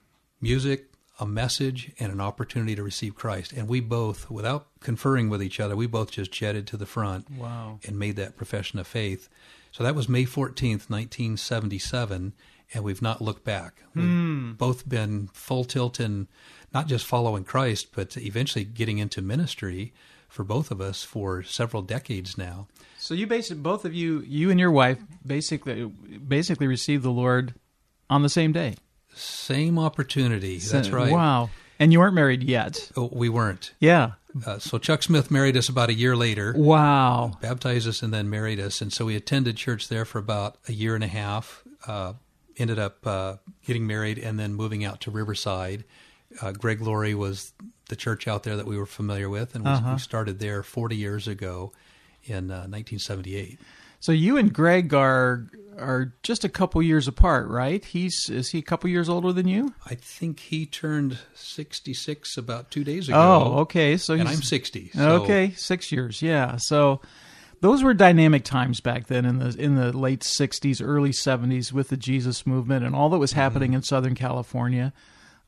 music, 0.41 0.87
a 1.19 1.25
message, 1.25 1.91
and 1.99 2.11
an 2.11 2.19
opportunity 2.19 2.75
to 2.75 2.83
receive 2.83 3.15
Christ. 3.15 3.53
And 3.53 3.67
we 3.67 3.79
both, 3.79 4.29
without 4.29 4.67
conferring 4.81 5.29
with 5.29 5.41
each 5.41 5.59
other, 5.59 5.75
we 5.75 5.87
both 5.87 6.11
just 6.11 6.31
jetted 6.31 6.67
to 6.67 6.77
the 6.77 6.85
front 6.85 7.29
Wow. 7.31 7.79
and 7.87 7.97
made 7.97 8.15
that 8.17 8.35
profession 8.37 8.79
of 8.79 8.87
faith. 8.87 9.29
So 9.71 9.83
that 9.83 9.95
was 9.95 10.09
May 10.09 10.25
14th, 10.25 10.89
1977, 10.89 12.33
and 12.73 12.83
we've 12.83 13.01
not 13.01 13.21
looked 13.21 13.43
back. 13.43 13.83
We've 13.95 14.57
both 14.57 14.87
been 14.87 15.29
full 15.33 15.63
tilt 15.63 15.99
in 15.99 16.27
not 16.73 16.87
just 16.87 17.05
following 17.05 17.43
Christ, 17.43 17.87
but 17.95 18.15
eventually 18.17 18.63
getting 18.63 18.97
into 18.97 19.21
ministry 19.21 19.93
for 20.27 20.43
both 20.43 20.71
of 20.71 20.79
us 20.79 21.03
for 21.03 21.43
several 21.43 21.81
decades 21.81 22.37
now. 22.37 22.67
So 22.97 23.13
you 23.13 23.27
basically, 23.27 23.61
both 23.61 23.83
of 23.83 23.93
you, 23.93 24.21
you 24.21 24.49
and 24.49 24.59
your 24.59 24.71
wife, 24.71 24.99
basically, 25.25 25.85
basically 25.85 26.67
received 26.67 27.03
the 27.03 27.11
Lord 27.11 27.53
on 28.09 28.21
the 28.21 28.29
same 28.29 28.51
day. 28.51 28.75
Same 29.13 29.77
opportunity. 29.77 30.57
That's 30.57 30.89
right. 30.89 31.11
Wow. 31.11 31.49
And 31.79 31.91
you 31.91 31.99
weren't 31.99 32.13
married 32.13 32.43
yet. 32.43 32.91
Oh, 32.95 33.09
we 33.11 33.27
weren't. 33.27 33.73
Yeah. 33.79 34.11
Uh, 34.45 34.59
so 34.59 34.77
Chuck 34.77 35.03
Smith 35.03 35.31
married 35.31 35.57
us 35.57 35.67
about 35.67 35.89
a 35.89 35.93
year 35.93 36.15
later. 36.15 36.53
Wow. 36.55 37.37
baptized 37.41 37.87
us 37.87 38.01
and 38.01 38.13
then 38.13 38.29
married 38.29 38.59
us. 38.59 38.81
And 38.81 38.93
so 38.93 39.05
we 39.05 39.15
attended 39.15 39.57
church 39.57 39.89
there 39.89 40.05
for 40.05 40.19
about 40.19 40.57
a 40.69 40.71
year 40.71 40.95
and 40.95 41.03
a 41.03 41.07
half. 41.07 41.63
Uh, 41.85 42.13
ended 42.57 42.79
up 42.79 43.05
uh, 43.05 43.37
getting 43.65 43.87
married 43.87 44.17
and 44.17 44.39
then 44.39 44.53
moving 44.53 44.85
out 44.85 45.01
to 45.01 45.11
Riverside. 45.11 45.83
Uh, 46.41 46.51
Greg 46.51 46.81
Laurie 46.81 47.15
was 47.15 47.53
the 47.89 47.95
church 47.95 48.27
out 48.27 48.43
there 48.43 48.55
that 48.55 48.65
we 48.65 48.77
were 48.77 48.85
familiar 48.85 49.29
with, 49.29 49.55
and 49.55 49.65
we, 49.65 49.91
we 49.93 49.99
started 49.99 50.39
there 50.39 50.63
40 50.63 50.95
years 50.95 51.27
ago 51.27 51.71
in 52.23 52.51
uh, 52.51 52.67
1978. 52.67 53.59
So 53.99 54.11
you 54.11 54.37
and 54.37 54.51
Greg 54.51 54.93
are 54.93 55.45
are 55.77 56.13
just 56.23 56.43
a 56.43 56.49
couple 56.49 56.81
years 56.81 57.07
apart, 57.07 57.47
right? 57.47 57.85
He's 57.85 58.29
is 58.29 58.49
he 58.49 58.57
a 58.57 58.63
couple 58.63 58.89
years 58.89 59.07
older 59.07 59.31
than 59.31 59.47
you? 59.47 59.73
I 59.85 59.95
think 59.95 60.39
he 60.39 60.65
turned 60.65 61.19
66 61.35 62.35
about 62.35 62.71
two 62.71 62.83
days 62.83 63.09
ago. 63.09 63.17
Oh, 63.17 63.59
okay. 63.59 63.97
So 63.97 64.15
And 64.15 64.27
I'm 64.27 64.41
60. 64.41 64.91
So 64.95 65.23
Okay, 65.23 65.51
six 65.55 65.91
years. 65.91 66.21
Yeah. 66.21 66.57
So 66.57 67.01
those 67.61 67.83
were 67.83 67.93
dynamic 67.93 68.43
times 68.43 68.81
back 68.81 69.05
then 69.05 69.23
in 69.23 69.37
the 69.37 69.55
in 69.57 69.75
the 69.75 69.95
late 69.95 70.21
'60s, 70.21 70.81
early 70.83 71.11
'70s 71.11 71.71
with 71.71 71.89
the 71.89 71.97
Jesus 71.97 72.47
movement 72.47 72.83
and 72.83 72.95
all 72.95 73.09
that 73.09 73.19
was 73.19 73.33
happening 73.33 73.73
in 73.73 73.83
Southern 73.83 74.15
California. 74.15 74.93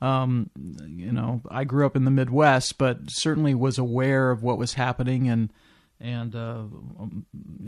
Um, 0.04 0.50
you 0.86 1.14
know, 1.14 1.42
I 1.50 1.64
grew 1.64 1.86
up 1.86 1.96
in 1.96 2.04
the 2.04 2.12
Midwest, 2.12 2.78
but 2.78 3.00
certainly 3.08 3.56
was 3.56 3.78
aware 3.78 4.32
of 4.32 4.44
what 4.44 4.58
was 4.58 4.74
happening 4.74 5.30
and. 5.30 5.52
And 6.00 6.36
uh, 6.36 6.64
um, 7.00 7.26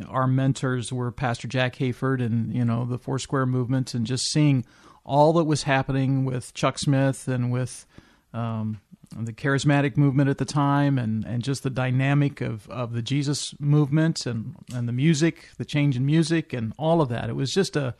our 0.09 0.27
mentors 0.27 0.91
were 0.91 1.09
Pastor 1.09 1.47
Jack 1.47 1.77
Hayford 1.77 2.21
and 2.21 2.53
you 2.53 2.65
know 2.65 2.83
the 2.83 2.97
Foursquare 2.97 3.45
movement, 3.45 3.93
and 3.93 4.05
just 4.05 4.29
seeing 4.29 4.65
all 5.05 5.31
that 5.33 5.45
was 5.45 5.63
happening 5.63 6.25
with 6.25 6.53
Chuck 6.53 6.77
Smith 6.77 7.29
and 7.29 7.49
with 7.49 7.85
um, 8.33 8.81
the 9.15 9.31
charismatic 9.31 9.95
movement 9.95 10.29
at 10.29 10.37
the 10.37 10.43
time, 10.43 10.97
and, 10.97 11.23
and 11.23 11.43
just 11.43 11.63
the 11.63 11.69
dynamic 11.69 12.41
of, 12.41 12.67
of 12.69 12.91
the 12.91 13.01
Jesus 13.01 13.57
movement 13.59 14.25
and 14.25 14.55
and 14.73 14.85
the 14.85 14.93
music, 14.93 15.51
the 15.57 15.63
change 15.63 15.95
in 15.95 16.05
music, 16.05 16.51
and 16.51 16.73
all 16.77 16.99
of 16.99 17.07
that. 17.07 17.29
It 17.29 17.37
was 17.37 17.53
just 17.53 17.77
a 17.77 17.95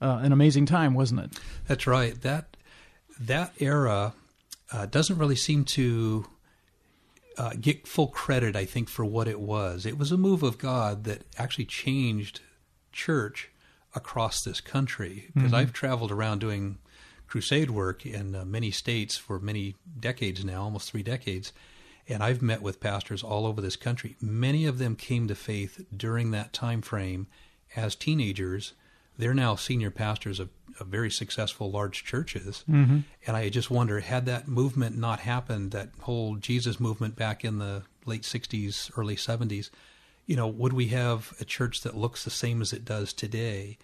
uh, 0.00 0.18
an 0.22 0.32
amazing 0.32 0.66
time, 0.66 0.94
wasn't 0.94 1.20
it? 1.20 1.38
That's 1.68 1.86
right. 1.86 2.20
That 2.22 2.55
that 3.20 3.52
era 3.58 4.14
uh, 4.72 4.86
doesn't 4.86 5.18
really 5.18 5.36
seem 5.36 5.64
to 5.64 6.26
uh, 7.38 7.52
get 7.60 7.86
full 7.86 8.08
credit, 8.08 8.56
I 8.56 8.64
think, 8.64 8.88
for 8.88 9.04
what 9.04 9.28
it 9.28 9.40
was. 9.40 9.86
It 9.86 9.98
was 9.98 10.12
a 10.12 10.16
move 10.16 10.42
of 10.42 10.58
God 10.58 11.04
that 11.04 11.22
actually 11.38 11.66
changed 11.66 12.40
church 12.92 13.50
across 13.94 14.42
this 14.42 14.60
country. 14.60 15.26
Because 15.34 15.50
mm-hmm. 15.50 15.54
I've 15.54 15.72
traveled 15.72 16.12
around 16.12 16.40
doing 16.40 16.78
crusade 17.26 17.70
work 17.70 18.06
in 18.06 18.34
uh, 18.34 18.44
many 18.44 18.70
states 18.70 19.16
for 19.16 19.38
many 19.38 19.74
decades 19.98 20.44
now, 20.44 20.62
almost 20.62 20.90
three 20.90 21.02
decades. 21.02 21.52
And 22.08 22.22
I've 22.22 22.40
met 22.40 22.62
with 22.62 22.80
pastors 22.80 23.22
all 23.22 23.46
over 23.46 23.60
this 23.60 23.76
country. 23.76 24.16
Many 24.20 24.64
of 24.64 24.78
them 24.78 24.94
came 24.94 25.26
to 25.28 25.34
faith 25.34 25.84
during 25.94 26.30
that 26.30 26.52
time 26.52 26.82
frame 26.82 27.26
as 27.74 27.96
teenagers. 27.96 28.74
They're 29.18 29.34
now 29.34 29.56
senior 29.56 29.90
pastors 29.90 30.40
of, 30.40 30.50
of 30.78 30.88
very 30.88 31.10
successful 31.10 31.70
large 31.70 32.04
churches. 32.04 32.64
Mm-hmm. 32.70 33.00
And 33.26 33.36
I 33.36 33.48
just 33.48 33.70
wonder, 33.70 34.00
had 34.00 34.26
that 34.26 34.48
movement 34.48 34.96
not 34.96 35.20
happened, 35.20 35.70
that 35.72 35.90
whole 36.00 36.36
Jesus 36.36 36.78
movement 36.80 37.16
back 37.16 37.44
in 37.44 37.58
the 37.58 37.82
late 38.04 38.22
60s, 38.22 38.90
early 38.96 39.16
70s, 39.16 39.70
you 40.26 40.36
know, 40.36 40.46
would 40.46 40.72
we 40.72 40.88
have 40.88 41.32
a 41.40 41.44
church 41.44 41.82
that 41.82 41.96
looks 41.96 42.24
the 42.24 42.30
same 42.30 42.60
as 42.60 42.72
it 42.72 42.84
does 42.84 43.12
today? 43.12 43.78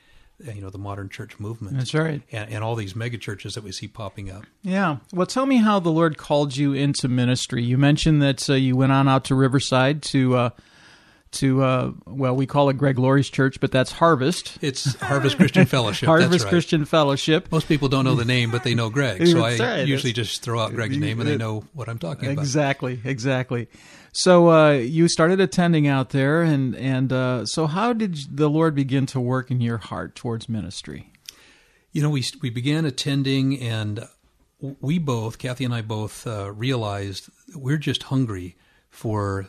you 0.55 0.61
know 0.61 0.71
the 0.71 0.79
modern 0.79 1.09
church 1.09 1.39
movement. 1.39 1.77
That's 1.77 1.95
right, 1.95 2.23
and, 2.33 2.51
and 2.51 2.65
all 2.65 2.75
these 2.75 2.97
mega 2.97 3.19
churches 3.19 3.55
that 3.55 3.63
we 3.63 3.73
see 3.73 3.89
popping 3.89 4.31
up. 4.31 4.45
Yeah. 4.63 4.97
Well, 5.13 5.27
tell 5.27 5.47
me 5.47 5.59
how 5.59 5.79
the 5.79 5.91
Lord 5.91 6.19
called 6.19 6.57
you 6.57 6.73
into 6.73 7.09
ministry. 7.09 7.63
You 7.63 7.79
mentioned 7.79 8.23
that 8.23 8.49
uh, 8.51 8.55
you 8.55 8.77
went 8.77 8.93
on 8.93 9.09
out 9.09 9.25
to 9.27 9.35
Riverside 9.35 10.03
to. 10.05 10.37
Uh, 10.37 10.51
to 11.33 11.63
uh, 11.63 11.93
well, 12.07 12.37
we 12.37 12.47
call 12.47 12.69
it 12.69 12.79
Greg 12.79 12.99
Laurie's 12.99 13.31
church, 13.31 13.61
but 13.61 13.73
that's 13.73 13.93
Harvest. 13.93 14.59
It's 14.61 14.95
Harvest 15.01 15.37
Christian 15.37 15.67
Fellowship. 15.67 16.07
Harvest 16.07 16.45
right. 16.45 16.51
Christian 16.51 16.85
Fellowship. 16.85 17.51
Most 17.51 17.69
people 17.69 17.89
don't 17.89 18.05
know 18.05 18.15
the 18.15 18.25
name, 18.25 18.51
but 18.51 18.65
they 18.65 18.75
know 18.75 18.91
Greg. 18.91 19.27
So 19.27 19.43
I 19.43 19.57
right. 19.57 19.87
usually 19.87 20.13
that's, 20.13 20.29
just 20.29 20.43
throw 20.43 20.61
out 20.61 20.75
Greg's 20.75 20.99
name, 20.99 21.21
and 21.21 21.29
they 21.29 21.37
know 21.37 21.65
what 21.73 21.89
I'm 21.89 21.99
talking 21.99 22.31
about. 22.31 22.43
Exactly, 22.43 23.01
exactly. 23.05 23.69
So 24.13 24.51
uh, 24.51 24.73
you 24.73 25.09
started 25.09 25.41
attending 25.41 25.87
out 25.87 26.11
there, 26.11 26.43
and 26.43 26.77
and 26.77 27.13
uh, 27.13 27.47
so 27.47 27.67
how 27.67 27.93
did 27.93 28.17
the 28.31 28.51
Lord 28.51 28.75
begin 28.75 29.07
to 29.07 29.21
work 29.21 29.51
in 29.51 29.61
your 29.61 29.79
heart 29.79 30.15
towards 30.15 30.49
ministry? 30.49 31.11
You 31.93 32.03
know, 32.03 32.11
we 32.11 32.25
we 32.43 32.51
began 32.51 32.85
attending, 32.85 33.59
and 33.59 34.07
we 34.81 34.99
both, 34.99 35.39
Kathy 35.39 35.65
and 35.65 35.75
I 35.75 35.81
both, 35.81 36.27
uh, 36.27 36.53
realized 36.53 37.31
we're 37.55 37.79
just 37.79 38.05
hungry 38.05 38.57
for 38.91 39.49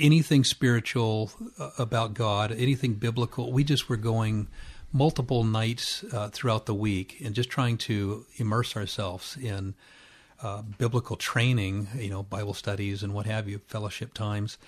anything 0.00 0.44
spiritual 0.44 1.30
uh, 1.58 1.70
about 1.78 2.14
God, 2.14 2.52
anything 2.52 2.94
biblical. 2.94 3.52
We 3.52 3.64
just 3.64 3.88
were 3.88 3.96
going 3.96 4.48
multiple 4.92 5.44
nights 5.44 6.04
uh, 6.12 6.28
throughout 6.28 6.66
the 6.66 6.74
week 6.74 7.20
and 7.24 7.34
just 7.34 7.48
trying 7.48 7.78
to 7.78 8.26
immerse 8.36 8.76
ourselves 8.76 9.36
in 9.36 9.74
uh, 10.42 10.62
biblical 10.78 11.16
training, 11.16 11.88
you 11.96 12.10
know, 12.10 12.22
Bible 12.22 12.54
studies 12.54 13.02
and 13.02 13.12
what 13.12 13.26
have 13.26 13.48
you, 13.48 13.60
fellowship 13.68 14.14
times. 14.14 14.58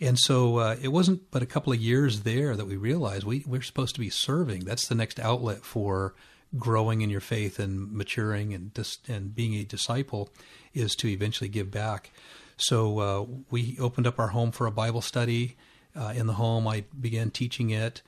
And 0.00 0.18
so 0.18 0.58
uh, 0.58 0.76
it 0.80 0.88
wasn't 0.88 1.30
but 1.30 1.42
a 1.42 1.46
couple 1.46 1.72
of 1.72 1.80
years 1.80 2.22
there 2.22 2.56
that 2.56 2.66
we 2.66 2.76
realized 2.76 3.24
we, 3.24 3.44
we're 3.46 3.62
supposed 3.62 3.94
to 3.94 4.00
be 4.00 4.10
serving. 4.10 4.64
That's 4.64 4.86
the 4.86 4.94
next 4.94 5.18
outlet 5.18 5.64
for 5.64 6.14
growing 6.58 7.00
in 7.00 7.10
your 7.10 7.20
faith 7.20 7.58
and 7.58 7.90
maturing 7.92 8.54
and 8.54 8.72
dis- 8.74 8.98
and 9.08 9.34
being 9.34 9.54
a 9.54 9.64
disciple 9.64 10.30
is 10.72 10.94
to 10.96 11.08
eventually 11.08 11.48
give 11.48 11.70
back. 11.70 12.10
So 12.56 12.98
uh, 12.98 13.26
we 13.50 13.76
opened 13.80 14.06
up 14.06 14.18
our 14.18 14.28
home 14.28 14.52
for 14.52 14.66
a 14.66 14.70
Bible 14.70 15.00
study. 15.00 15.56
Uh, 15.96 16.12
in 16.16 16.26
the 16.26 16.34
home, 16.34 16.66
I 16.66 16.84
began 17.00 17.30
teaching 17.30 17.70
it. 17.70 18.02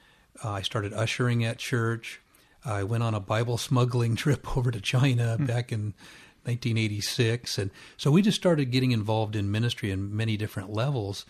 Uh, 0.45 0.50
I 0.50 0.62
started 0.62 0.93
ushering 0.93 1.45
at 1.45 1.59
church. 1.59 2.21
I 2.65 2.83
went 2.83 3.03
on 3.03 3.15
a 3.15 3.21
Bible 3.21 3.59
smuggling 3.59 4.17
trip 4.17 4.57
over 4.57 4.71
to 4.71 4.81
China 4.81 5.37
mm. 5.38 5.47
back 5.47 5.73
in 5.73 5.95
1986. 6.45 7.59
And 7.59 7.71
so 7.97 8.11
we 8.11 8.23
just 8.23 8.37
started 8.37 8.67
getting 8.67 8.93
involved 8.93 9.37
in 9.37 9.50
ministry 9.50 9.91
in 9.91 10.17
many 10.17 10.37
different 10.37 10.73
levels. 10.73 11.26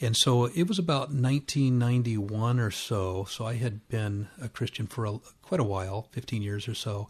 And 0.00 0.16
so 0.16 0.46
it 0.46 0.64
was 0.64 0.78
about 0.78 1.10
1991 1.10 2.58
or 2.58 2.70
so. 2.70 3.24
So 3.24 3.44
I 3.44 3.54
had 3.54 3.86
been 3.88 4.28
a 4.40 4.48
Christian 4.48 4.86
for 4.86 5.04
a, 5.04 5.18
quite 5.42 5.60
a 5.60 5.64
while, 5.64 6.08
15 6.12 6.42
years 6.42 6.66
or 6.68 6.74
so. 6.74 7.08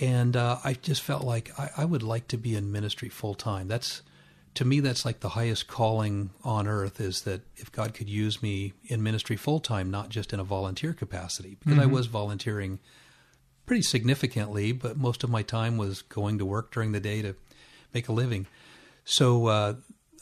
And 0.00 0.36
uh, 0.36 0.58
I 0.64 0.72
just 0.72 1.02
felt 1.02 1.22
like 1.22 1.52
I, 1.58 1.70
I, 1.76 1.84
would 1.84 2.02
like 2.02 2.26
to 2.28 2.36
be 2.36 2.56
in 2.56 2.72
ministry 2.72 3.08
full 3.08 3.34
time. 3.34 3.68
That's 3.68 4.02
to 4.54 4.64
me, 4.64 4.80
that's 4.80 5.04
like 5.04 5.20
the 5.20 5.30
highest 5.30 5.66
calling 5.66 6.30
on 6.42 6.68
earth. 6.68 7.00
Is 7.00 7.22
that 7.22 7.42
if 7.56 7.72
God 7.72 7.94
could 7.94 8.08
use 8.08 8.42
me 8.42 8.72
in 8.84 9.02
ministry 9.02 9.36
full 9.36 9.60
time, 9.60 9.90
not 9.90 10.08
just 10.08 10.32
in 10.32 10.40
a 10.40 10.44
volunteer 10.44 10.92
capacity, 10.92 11.56
because 11.58 11.74
mm-hmm. 11.74 11.82
I 11.82 11.86
was 11.86 12.06
volunteering 12.06 12.78
pretty 13.66 13.82
significantly, 13.82 14.72
but 14.72 14.96
most 14.96 15.24
of 15.24 15.30
my 15.30 15.42
time 15.42 15.76
was 15.76 16.02
going 16.02 16.38
to 16.38 16.44
work 16.44 16.72
during 16.72 16.92
the 16.92 17.00
day 17.00 17.22
to 17.22 17.34
make 17.92 18.08
a 18.08 18.12
living. 18.12 18.46
So 19.04 19.46
uh, 19.46 19.74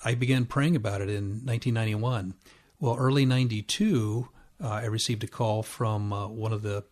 I 0.04 0.14
began 0.14 0.44
praying 0.44 0.76
about 0.76 1.00
it 1.00 1.08
in 1.08 1.44
1991. 1.44 2.34
Well, 2.80 2.96
early 2.98 3.26
92, 3.26 4.28
uh, 4.62 4.68
I 4.68 4.84
received 4.86 5.24
a 5.24 5.28
call 5.28 5.62
from 5.62 6.12
uh, 6.12 6.28
one 6.28 6.52
of 6.52 6.62
the 6.62 6.84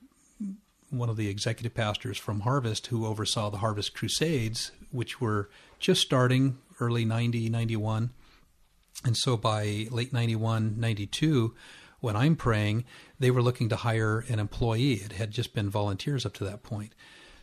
one 0.91 1.09
of 1.09 1.17
the 1.17 1.29
executive 1.29 1.73
pastors 1.73 2.19
from 2.19 2.41
Harvest 2.41 2.89
who 2.89 3.07
oversaw 3.07 3.49
the 3.49 3.59
Harvest 3.59 3.95
Crusades, 3.95 4.73
which 4.91 5.21
were 5.21 5.49
just 5.79 6.01
starting 6.01 6.59
early 6.81 7.05
90, 7.05 7.49
91. 7.49 8.11
And 9.05 9.17
so 9.17 9.37
by 9.37 9.87
late 9.91 10.13
91, 10.13 10.79
92, 10.79 11.55
when 12.01 12.17
I'm 12.17 12.37
praying, 12.37 12.85
they 13.19 13.31
were 13.31 13.43
looking 13.43 13.69
to 13.69 13.77
hire 13.77 14.25
an 14.29 14.39
employee. 14.39 14.95
It 14.95 15.13
had 15.13 15.31
just 15.31 15.55
been 15.55 15.71
volunteers 15.71 16.25
up 16.27 16.35
to 16.35 16.45
that 16.45 16.63
point. 16.63 16.95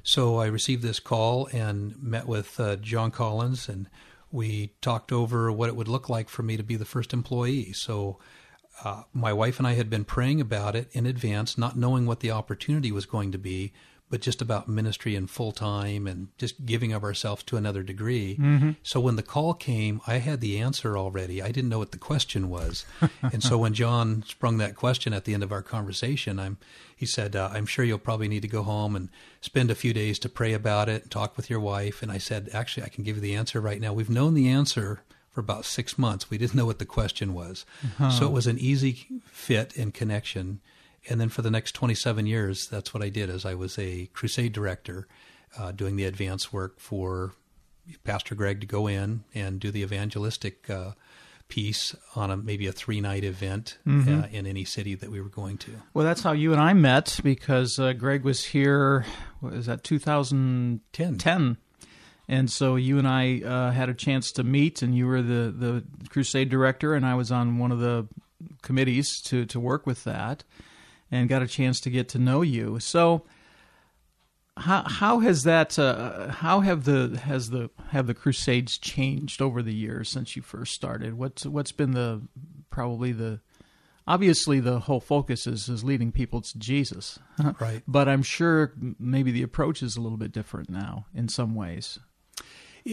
So 0.03 0.37
I 0.37 0.47
received 0.47 0.83
this 0.83 0.99
call 0.99 1.47
and 1.51 2.01
met 2.01 2.27
with 2.27 2.59
uh, 2.59 2.77
John 2.77 3.11
Collins, 3.11 3.67
and 3.67 3.89
we 4.31 4.73
talked 4.81 5.11
over 5.11 5.51
what 5.51 5.69
it 5.69 5.75
would 5.75 5.87
look 5.87 6.09
like 6.09 6.29
for 6.29 6.43
me 6.43 6.57
to 6.57 6.63
be 6.63 6.75
the 6.75 6.85
first 6.85 7.13
employee. 7.13 7.73
So 7.73 8.17
uh, 8.83 9.03
my 9.13 9.33
wife 9.33 9.57
and 9.57 9.67
I 9.67 9.73
had 9.73 9.89
been 9.89 10.05
praying 10.05 10.41
about 10.41 10.75
it 10.75 10.89
in 10.91 11.05
advance, 11.05 11.57
not 11.57 11.77
knowing 11.77 12.05
what 12.05 12.21
the 12.21 12.31
opportunity 12.31 12.91
was 12.91 13.05
going 13.05 13.31
to 13.31 13.37
be, 13.37 13.73
but 14.09 14.21
just 14.21 14.41
about 14.41 14.69
ministry 14.69 15.15
and 15.15 15.29
full 15.29 15.51
time 15.51 16.07
and 16.07 16.29
just 16.37 16.65
giving 16.65 16.93
of 16.93 17.03
ourselves 17.03 17.43
to 17.43 17.57
another 17.57 17.83
degree. 17.83 18.37
Mm-hmm. 18.39 18.71
So 18.81 18.99
when 18.99 19.17
the 19.17 19.23
call 19.23 19.53
came, 19.53 19.99
I 20.07 20.17
had 20.19 20.39
the 20.39 20.59
answer 20.59 20.97
already. 20.97 21.41
I 21.41 21.51
didn't 21.51 21.69
know 21.69 21.79
what 21.79 21.91
the 21.91 21.97
question 21.97 22.49
was, 22.49 22.85
and 23.21 23.43
so 23.43 23.57
when 23.57 23.73
John 23.73 24.23
sprung 24.27 24.57
that 24.57 24.75
question 24.75 25.13
at 25.13 25.25
the 25.25 25.33
end 25.33 25.43
of 25.43 25.51
our 25.51 25.61
conversation, 25.61 26.39
I'm 26.39 26.57
he 26.95 27.05
said, 27.05 27.35
uh, 27.35 27.49
"I'm 27.51 27.65
sure 27.65 27.83
you'll 27.83 27.99
probably 27.99 28.27
need 28.27 28.41
to 28.43 28.47
go 28.47 28.63
home 28.63 28.95
and 28.95 29.09
spend 29.41 29.69
a 29.69 29.75
few 29.75 29.93
days 29.93 30.19
to 30.19 30.29
pray 30.29 30.53
about 30.53 30.89
it, 30.89 31.03
and 31.03 31.11
talk 31.11 31.35
with 31.35 31.49
your 31.49 31.59
wife." 31.59 32.01
And 32.01 32.11
I 32.11 32.17
said, 32.17 32.49
"Actually, 32.53 32.83
I 32.83 32.89
can 32.89 33.03
give 33.03 33.17
you 33.17 33.21
the 33.21 33.35
answer 33.35 33.59
right 33.59 33.81
now. 33.81 33.93
We've 33.93 34.09
known 34.09 34.33
the 34.33 34.49
answer." 34.49 35.01
For 35.29 35.41
about 35.41 35.65
six 35.65 35.99
months, 35.99 36.31
we 36.31 36.39
didn't 36.39 36.55
know 36.55 36.65
what 36.65 36.79
the 36.79 36.85
question 36.85 37.35
was, 37.35 37.63
uh-huh. 37.83 38.09
so 38.09 38.25
it 38.25 38.31
was 38.31 38.47
an 38.47 38.57
easy 38.57 39.21
fit 39.27 39.77
and 39.77 39.93
connection 39.93 40.61
and 41.09 41.19
then 41.19 41.29
for 41.29 41.41
the 41.41 41.51
next 41.51 41.73
27 41.73 42.25
years, 42.25 42.67
that's 42.67 42.93
what 42.93 43.03
I 43.03 43.09
did. 43.09 43.29
As 43.29 43.45
I 43.45 43.53
was 43.53 43.77
a 43.79 44.07
crusade 44.13 44.53
director, 44.53 45.07
uh, 45.57 45.71
doing 45.71 45.95
the 45.95 46.05
advance 46.05 46.51
work 46.51 46.79
for 46.79 47.33
Pastor 48.03 48.35
Greg 48.35 48.61
to 48.61 48.67
go 48.67 48.87
in 48.87 49.23
and 49.33 49.59
do 49.59 49.71
the 49.71 49.81
evangelistic 49.81 50.69
uh, 50.69 50.91
piece 51.47 51.95
on 52.15 52.29
a 52.29 52.37
maybe 52.37 52.67
a 52.67 52.71
three 52.71 52.99
night 52.99 53.23
event 53.23 53.77
mm-hmm. 53.87 54.21
uh, 54.21 54.27
in 54.31 54.45
any 54.45 54.65
city 54.65 54.95
that 54.95 55.09
we 55.09 55.21
were 55.21 55.29
going 55.29 55.57
to. 55.59 55.71
Well, 55.93 56.05
that's 56.05 56.21
how 56.21 56.33
you 56.33 56.51
and 56.51 56.61
I 56.61 56.73
met 56.73 57.19
because 57.23 57.79
uh, 57.79 57.93
Greg 57.93 58.23
was 58.23 58.43
here. 58.45 59.05
What 59.39 59.53
is 59.53 59.67
that 59.67 59.83
2010? 59.83 61.17
10. 61.17 61.57
And 62.29 62.51
so 62.51 62.75
you 62.75 62.99
and 62.99 63.07
I 63.07 63.41
uh, 63.41 63.71
had 63.71 63.87
a 63.87 63.93
chance 63.93 64.33
to 64.33 64.43
meet, 64.43 64.81
and 64.81 64.93
you 64.93 65.07
were 65.07 65.21
the, 65.21 65.53
the 65.57 65.83
crusade 66.09 66.49
director, 66.49 66.93
and 66.93 67.05
I 67.05 67.15
was 67.15 67.31
on 67.31 67.57
one 67.57 67.71
of 67.71 67.79
the 67.79 68.05
committees 68.61 69.21
to, 69.21 69.45
to 69.45 69.61
work 69.61 69.85
with 69.85 70.03
that 70.03 70.43
and 71.11 71.29
got 71.29 71.41
a 71.41 71.47
chance 71.47 71.79
to 71.81 71.89
get 71.89 72.09
to 72.09 72.19
know 72.19 72.41
you. 72.41 72.79
So, 72.79 73.23
how 74.57 74.83
how 74.87 75.19
has 75.19 75.43
that 75.43 75.77
uh, 75.77 76.29
how 76.29 76.61
have 76.61 76.85
the 76.85 77.19
has 77.23 77.49
the 77.49 77.69
have 77.89 78.07
the 78.07 78.13
Crusades 78.13 78.77
changed 78.77 79.41
over 79.41 79.61
the 79.61 79.73
years 79.73 80.09
since 80.09 80.35
you 80.35 80.41
first 80.41 80.73
started? 80.73 81.13
What's 81.15 81.45
what's 81.45 81.71
been 81.71 81.91
the 81.91 82.21
probably 82.69 83.11
the 83.11 83.39
obviously 84.07 84.59
the 84.59 84.79
whole 84.79 84.99
focus 84.99 85.45
is, 85.45 85.67
is 85.69 85.83
leading 85.83 86.11
people 86.11 86.41
to 86.41 86.57
Jesus, 86.57 87.19
right? 87.59 87.83
but 87.87 88.07
I'm 88.07 88.23
sure 88.23 88.73
maybe 88.99 89.31
the 89.31 89.43
approach 89.43 89.83
is 89.83 89.97
a 89.97 90.01
little 90.01 90.17
bit 90.17 90.31
different 90.31 90.69
now 90.69 91.05
in 91.13 91.27
some 91.27 91.53
ways. 91.53 91.99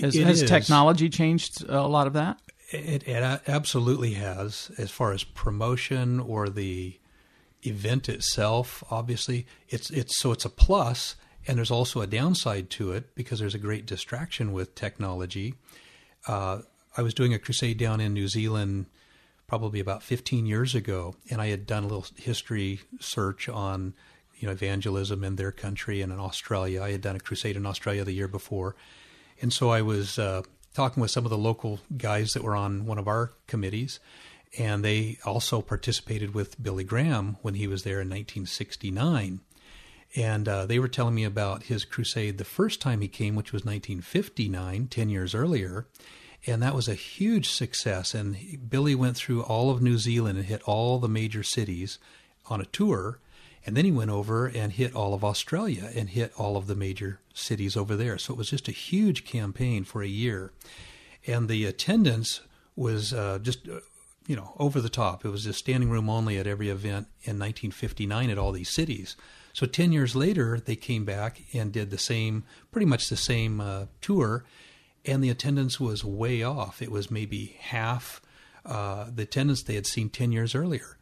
Has, 0.00 0.16
has 0.16 0.42
technology 0.42 1.08
changed 1.08 1.64
a 1.68 1.86
lot 1.86 2.08
of 2.08 2.14
that? 2.14 2.40
It, 2.70 3.06
it 3.06 3.42
absolutely 3.46 4.14
has, 4.14 4.72
as 4.76 4.90
far 4.90 5.12
as 5.12 5.22
promotion 5.22 6.18
or 6.18 6.48
the 6.48 6.98
event 7.64 8.08
itself, 8.08 8.84
obviously, 8.90 9.46
it's 9.68 9.90
it's 9.90 10.18
so 10.18 10.32
it's 10.32 10.44
a 10.44 10.50
plus, 10.50 11.16
And 11.46 11.58
there's 11.58 11.70
also 11.70 12.00
a 12.00 12.06
downside 12.06 12.70
to 12.70 12.92
it 12.92 13.14
because 13.14 13.38
there's 13.38 13.54
a 13.54 13.58
great 13.58 13.86
distraction 13.86 14.52
with 14.52 14.74
technology. 14.74 15.54
Uh, 16.26 16.60
I 16.96 17.02
was 17.02 17.12
doing 17.14 17.34
a 17.34 17.38
crusade 17.38 17.78
down 17.78 18.00
in 18.00 18.14
New 18.14 18.28
Zealand 18.28 18.86
probably 19.46 19.80
about 19.80 20.02
15 20.02 20.46
years 20.46 20.74
ago, 20.74 21.14
and 21.30 21.40
I 21.40 21.48
had 21.48 21.66
done 21.66 21.84
a 21.84 21.86
little 21.86 22.06
history 22.16 22.80
search 23.00 23.48
on 23.48 23.94
you 24.36 24.46
know 24.46 24.52
evangelism 24.52 25.22
in 25.24 25.36
their 25.36 25.52
country 25.52 26.00
and 26.00 26.12
in 26.12 26.18
Australia. 26.18 26.82
I 26.82 26.92
had 26.92 27.00
done 27.00 27.16
a 27.16 27.20
crusade 27.20 27.56
in 27.56 27.66
Australia 27.66 28.04
the 28.04 28.12
year 28.12 28.28
before, 28.28 28.74
and 29.40 29.52
so 29.52 29.70
I 29.70 29.82
was 29.82 30.18
uh, 30.18 30.42
talking 30.74 31.00
with 31.00 31.10
some 31.10 31.24
of 31.24 31.30
the 31.30 31.38
local 31.38 31.80
guys 31.96 32.32
that 32.32 32.42
were 32.42 32.56
on 32.56 32.86
one 32.86 32.98
of 32.98 33.08
our 33.08 33.32
committees, 33.46 34.00
and 34.58 34.84
they 34.84 35.18
also 35.24 35.60
participated 35.60 36.34
with 36.34 36.62
Billy 36.62 36.84
Graham 36.84 37.36
when 37.42 37.54
he 37.54 37.66
was 37.66 37.82
there 37.82 38.00
in 38.00 38.08
1969. 38.08 39.40
And 40.16 40.48
uh, 40.48 40.66
they 40.66 40.78
were 40.78 40.88
telling 40.88 41.14
me 41.14 41.24
about 41.24 41.64
his 41.64 41.84
crusade 41.84 42.38
the 42.38 42.44
first 42.44 42.80
time 42.80 43.00
he 43.00 43.08
came, 43.08 43.34
which 43.34 43.52
was 43.52 43.64
1959, 43.64 44.86
10 44.86 45.08
years 45.08 45.34
earlier. 45.34 45.86
And 46.46 46.62
that 46.62 46.74
was 46.74 46.88
a 46.88 46.94
huge 46.94 47.50
success. 47.50 48.14
And 48.14 48.36
Billy 48.68 48.94
went 48.94 49.16
through 49.16 49.42
all 49.42 49.70
of 49.70 49.82
New 49.82 49.98
Zealand 49.98 50.38
and 50.38 50.46
hit 50.46 50.62
all 50.62 50.98
the 50.98 51.08
major 51.08 51.42
cities 51.42 51.98
on 52.46 52.60
a 52.60 52.66
tour. 52.66 53.18
And 53.66 53.76
then 53.76 53.86
he 53.86 53.90
went 53.90 54.10
over 54.10 54.46
and 54.46 54.72
hit 54.72 54.94
all 54.94 55.14
of 55.14 55.24
Australia 55.24 55.90
and 55.94 56.10
hit 56.10 56.32
all 56.36 56.56
of 56.56 56.66
the 56.66 56.74
major 56.74 57.20
cities 57.32 57.76
over 57.76 57.96
there. 57.96 58.18
So 58.18 58.34
it 58.34 58.36
was 58.36 58.50
just 58.50 58.68
a 58.68 58.72
huge 58.72 59.24
campaign 59.24 59.84
for 59.84 60.02
a 60.02 60.08
year. 60.08 60.52
And 61.26 61.48
the 61.48 61.64
attendance 61.64 62.42
was 62.76 63.14
uh, 63.14 63.38
just, 63.40 63.66
uh, 63.68 63.80
you 64.26 64.36
know, 64.36 64.54
over 64.58 64.80
the 64.80 64.88
top. 64.88 65.24
It 65.24 65.28
was 65.28 65.44
just 65.44 65.58
standing 65.58 65.90
room 65.90 66.08
only 66.08 66.38
at 66.38 66.46
every 66.46 66.68
event 66.68 67.08
in 67.22 67.38
1959 67.38 68.30
at 68.30 68.38
all 68.38 68.52
these 68.52 68.70
cities. 68.70 69.16
So 69.52 69.66
10 69.66 69.92
years 69.92 70.16
later, 70.16 70.58
they 70.58 70.76
came 70.76 71.04
back 71.04 71.42
and 71.52 71.72
did 71.72 71.90
the 71.90 71.98
same, 71.98 72.44
pretty 72.72 72.86
much 72.86 73.08
the 73.08 73.16
same 73.16 73.60
uh, 73.60 73.86
tour, 74.00 74.44
and 75.04 75.22
the 75.22 75.30
attendance 75.30 75.78
was 75.78 76.04
way 76.04 76.42
off. 76.42 76.82
It 76.82 76.90
was 76.90 77.10
maybe 77.10 77.56
half 77.60 78.20
uh, 78.64 79.06
the 79.14 79.22
attendance 79.22 79.62
they 79.62 79.74
had 79.74 79.86
seen 79.86 80.08
10 80.08 80.32
years 80.32 80.54
earlier. 80.54 80.96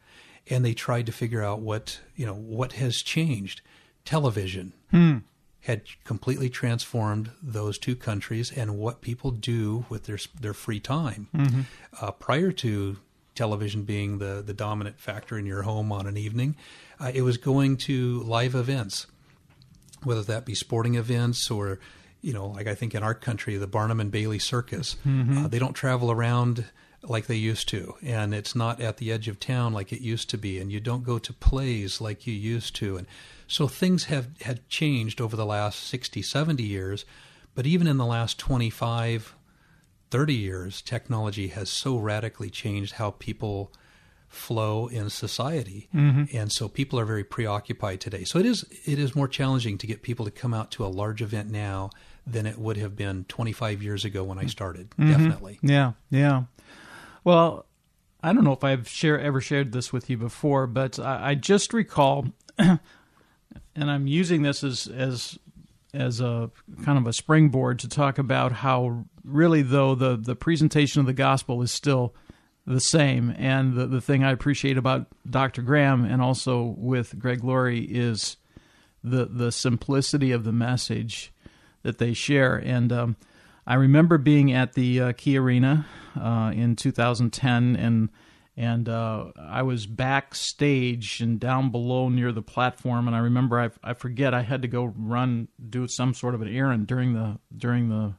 And 0.48 0.64
they 0.64 0.74
tried 0.74 1.06
to 1.06 1.12
figure 1.12 1.42
out 1.42 1.60
what, 1.60 2.00
you 2.16 2.26
know, 2.26 2.34
what 2.34 2.72
has 2.72 2.96
changed. 3.00 3.62
Television 4.04 4.72
hmm. 4.90 5.18
had 5.60 5.82
completely 6.02 6.50
transformed 6.50 7.30
those 7.40 7.78
two 7.78 7.94
countries 7.94 8.50
and 8.50 8.76
what 8.76 9.00
people 9.00 9.30
do 9.30 9.86
with 9.88 10.04
their, 10.04 10.18
their 10.38 10.52
free 10.52 10.80
time. 10.80 11.28
Mm-hmm. 11.32 11.60
Uh, 12.00 12.10
prior 12.10 12.50
to 12.50 12.98
television 13.34 13.82
being 13.82 14.18
the, 14.18 14.42
the 14.44 14.54
dominant 14.54 15.00
factor 15.00 15.38
in 15.38 15.46
your 15.46 15.62
home 15.62 15.92
on 15.92 16.06
an 16.06 16.16
evening, 16.16 16.56
uh, 17.00 17.10
it 17.14 17.22
was 17.22 17.36
going 17.36 17.76
to 17.76 18.22
live 18.22 18.54
events, 18.54 19.06
whether 20.02 20.22
that 20.22 20.44
be 20.44 20.54
sporting 20.54 20.94
events 20.94 21.50
or, 21.50 21.78
you 22.20 22.32
know, 22.32 22.46
like 22.46 22.66
I 22.66 22.74
think 22.74 22.94
in 22.94 23.02
our 23.02 23.14
country, 23.14 23.56
the 23.56 23.66
Barnum 23.66 24.00
and 24.00 24.10
Bailey 24.10 24.38
Circus. 24.38 24.96
Mm-hmm. 25.06 25.44
Uh, 25.44 25.48
they 25.48 25.58
don't 25.58 25.74
travel 25.74 26.10
around 26.10 26.66
like 27.02 27.26
they 27.26 27.36
used 27.36 27.68
to, 27.68 27.94
and 28.02 28.32
it's 28.32 28.54
not 28.54 28.80
at 28.80 28.98
the 28.98 29.10
edge 29.10 29.26
of 29.26 29.40
town 29.40 29.72
like 29.72 29.92
it 29.92 30.00
used 30.00 30.30
to 30.30 30.38
be, 30.38 30.60
and 30.60 30.70
you 30.70 30.78
don't 30.78 31.02
go 31.02 31.18
to 31.18 31.32
plays 31.32 32.00
like 32.00 32.26
you 32.26 32.34
used 32.34 32.76
to, 32.76 32.96
and 32.96 33.06
so 33.48 33.66
things 33.66 34.04
have 34.04 34.28
had 34.42 34.68
changed 34.68 35.20
over 35.20 35.36
the 35.36 35.44
last 35.44 35.80
60, 35.80 36.22
70 36.22 36.62
years, 36.62 37.04
but 37.54 37.66
even 37.66 37.86
in 37.86 37.96
the 37.96 38.06
last 38.06 38.38
25, 38.38 39.34
30 40.12 40.34
years, 40.34 40.82
technology 40.82 41.48
has 41.48 41.70
so 41.70 41.96
radically 41.96 42.50
changed 42.50 42.92
how 42.94 43.12
people 43.12 43.72
flow 44.28 44.86
in 44.86 45.10
society, 45.10 45.88
Mm-hmm. 45.94 46.36
and 46.36 46.52
so 46.52 46.68
people 46.68 46.98
are 47.00 47.04
very 47.04 47.24
preoccupied 47.24 48.00
today. 48.00 48.24
So 48.24 48.38
it 48.38 48.46
is 48.46 48.64
it 48.86 48.98
is 48.98 49.14
more 49.16 49.28
challenging 49.28 49.76
to 49.78 49.86
get 49.86 50.02
people 50.02 50.24
to 50.26 50.30
come 50.30 50.54
out 50.54 50.70
to 50.72 50.84
a 50.84 50.88
large 50.88 51.20
event 51.22 51.50
now 51.50 51.90
than 52.26 52.46
it 52.46 52.56
would 52.58 52.76
have 52.76 52.94
been 52.96 53.24
25 53.24 53.82
years 53.82 54.04
ago 54.04 54.22
when 54.24 54.38
I 54.38 54.46
started. 54.46 54.90
Definitely. 54.98 55.58
Yeah, 55.62 55.92
yeah. 56.10 56.44
Well, 57.24 57.66
I 58.22 58.32
don't 58.32 58.44
know 58.44 58.52
if 58.52 58.62
I've 58.64 58.88
share, 58.88 59.18
ever 59.20 59.40
shared 59.40 59.72
this 59.72 59.92
with 59.92 60.08
you 60.08 60.16
before, 60.16 60.66
but 60.66 60.98
I, 60.98 61.30
I 61.30 61.34
just 61.34 61.72
recall, 61.74 62.28
and 62.58 62.78
I'm 63.76 64.06
using 64.06 64.42
this 64.42 64.62
as 64.64 64.86
as 64.86 65.38
as 65.94 66.20
a 66.20 66.50
kind 66.84 66.98
of 66.98 67.06
a 67.06 67.12
springboard 67.12 67.78
to 67.80 67.88
talk 67.88 68.18
about 68.18 68.52
how 68.52 69.04
really 69.24 69.62
though 69.62 69.94
the 69.94 70.16
the 70.16 70.36
presentation 70.36 71.00
of 71.00 71.06
the 71.06 71.12
gospel 71.12 71.62
is 71.62 71.70
still 71.70 72.14
the 72.66 72.80
same, 72.80 73.34
and 73.36 73.74
the 73.74 73.86
the 73.86 74.00
thing 74.00 74.22
I 74.24 74.30
appreciate 74.30 74.78
about 74.78 75.06
Dr. 75.28 75.62
Graham 75.62 76.04
and 76.04 76.22
also 76.22 76.74
with 76.78 77.18
Greg 77.18 77.42
Laurie 77.44 77.84
is 77.84 78.36
the 79.02 79.26
the 79.26 79.52
simplicity 79.52 80.32
of 80.32 80.44
the 80.44 80.52
message 80.52 81.32
that 81.82 81.98
they 81.98 82.12
share, 82.12 82.56
and 82.56 82.92
um, 82.92 83.16
I 83.66 83.74
remember 83.74 84.18
being 84.18 84.52
at 84.52 84.74
the 84.74 85.00
uh, 85.00 85.12
Key 85.12 85.38
Arena 85.38 85.86
uh, 86.18 86.52
in 86.54 86.76
2010, 86.76 87.76
and 87.76 88.08
and 88.56 88.88
uh, 88.88 89.32
I 89.38 89.62
was 89.62 89.86
backstage 89.86 91.20
and 91.20 91.40
down 91.40 91.70
below 91.70 92.08
near 92.08 92.32
the 92.32 92.42
platform, 92.42 93.06
and 93.06 93.16
I 93.16 93.20
remember 93.20 93.58
I, 93.58 93.70
I 93.82 93.94
forget 93.94 94.34
I 94.34 94.42
had 94.42 94.62
to 94.62 94.68
go 94.68 94.84
run 94.84 95.48
do 95.70 95.88
some 95.88 96.12
sort 96.14 96.34
of 96.34 96.42
an 96.42 96.48
errand 96.48 96.86
during 96.86 97.14
the 97.14 97.38
during 97.56 97.88
the 97.88 98.14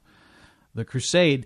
the 0.73 0.85
crusade, 0.85 1.45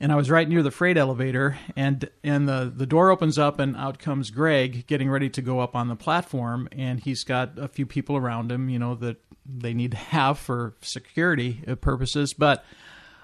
and 0.00 0.10
I 0.10 0.16
was 0.16 0.30
right 0.30 0.48
near 0.48 0.62
the 0.62 0.70
freight 0.70 0.96
elevator, 0.96 1.58
and 1.76 2.08
and 2.24 2.48
the 2.48 2.72
the 2.74 2.86
door 2.86 3.10
opens 3.10 3.38
up, 3.38 3.58
and 3.58 3.76
out 3.76 3.98
comes 3.98 4.30
Greg, 4.30 4.86
getting 4.86 5.10
ready 5.10 5.28
to 5.28 5.42
go 5.42 5.60
up 5.60 5.76
on 5.76 5.88
the 5.88 5.96
platform, 5.96 6.68
and 6.72 7.00
he's 7.00 7.22
got 7.22 7.58
a 7.58 7.68
few 7.68 7.84
people 7.84 8.16
around 8.16 8.50
him, 8.50 8.70
you 8.70 8.78
know 8.78 8.94
that 8.94 9.18
they 9.44 9.74
need 9.74 9.90
to 9.90 9.96
have 9.96 10.38
for 10.38 10.74
security 10.80 11.62
purposes, 11.82 12.32
but 12.32 12.64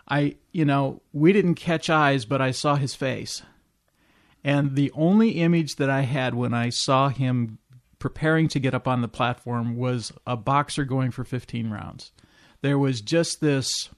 I 0.07 0.37
you 0.53 0.67
know 0.67 1.01
we 1.15 1.33
didn't 1.33 1.55
catch 1.55 1.89
eyes, 1.89 2.27
but 2.27 2.43
I 2.43 2.51
saw 2.51 2.75
his 2.75 2.95
face, 2.95 3.43
and 4.47 4.77
the 4.77 4.93
only 4.95 5.31
image 5.31 5.75
that 5.75 5.91
I 5.91 6.03
had 6.03 6.33
when 6.33 6.55
I 6.55 6.69
saw 6.69 7.09
him 7.09 7.59
preparing 7.99 8.47
to 8.47 8.61
get 8.61 8.75
up 8.75 8.87
on 8.87 9.03
the 9.03 9.09
platform 9.09 9.77
was 9.77 10.13
a 10.25 10.37
boxer 10.37 10.85
going 10.85 11.11
for 11.11 11.25
15 11.25 11.69
rounds. 11.69 12.13
There 12.63 12.79
was 12.79 13.01
just 13.01 13.41
this 13.41 13.91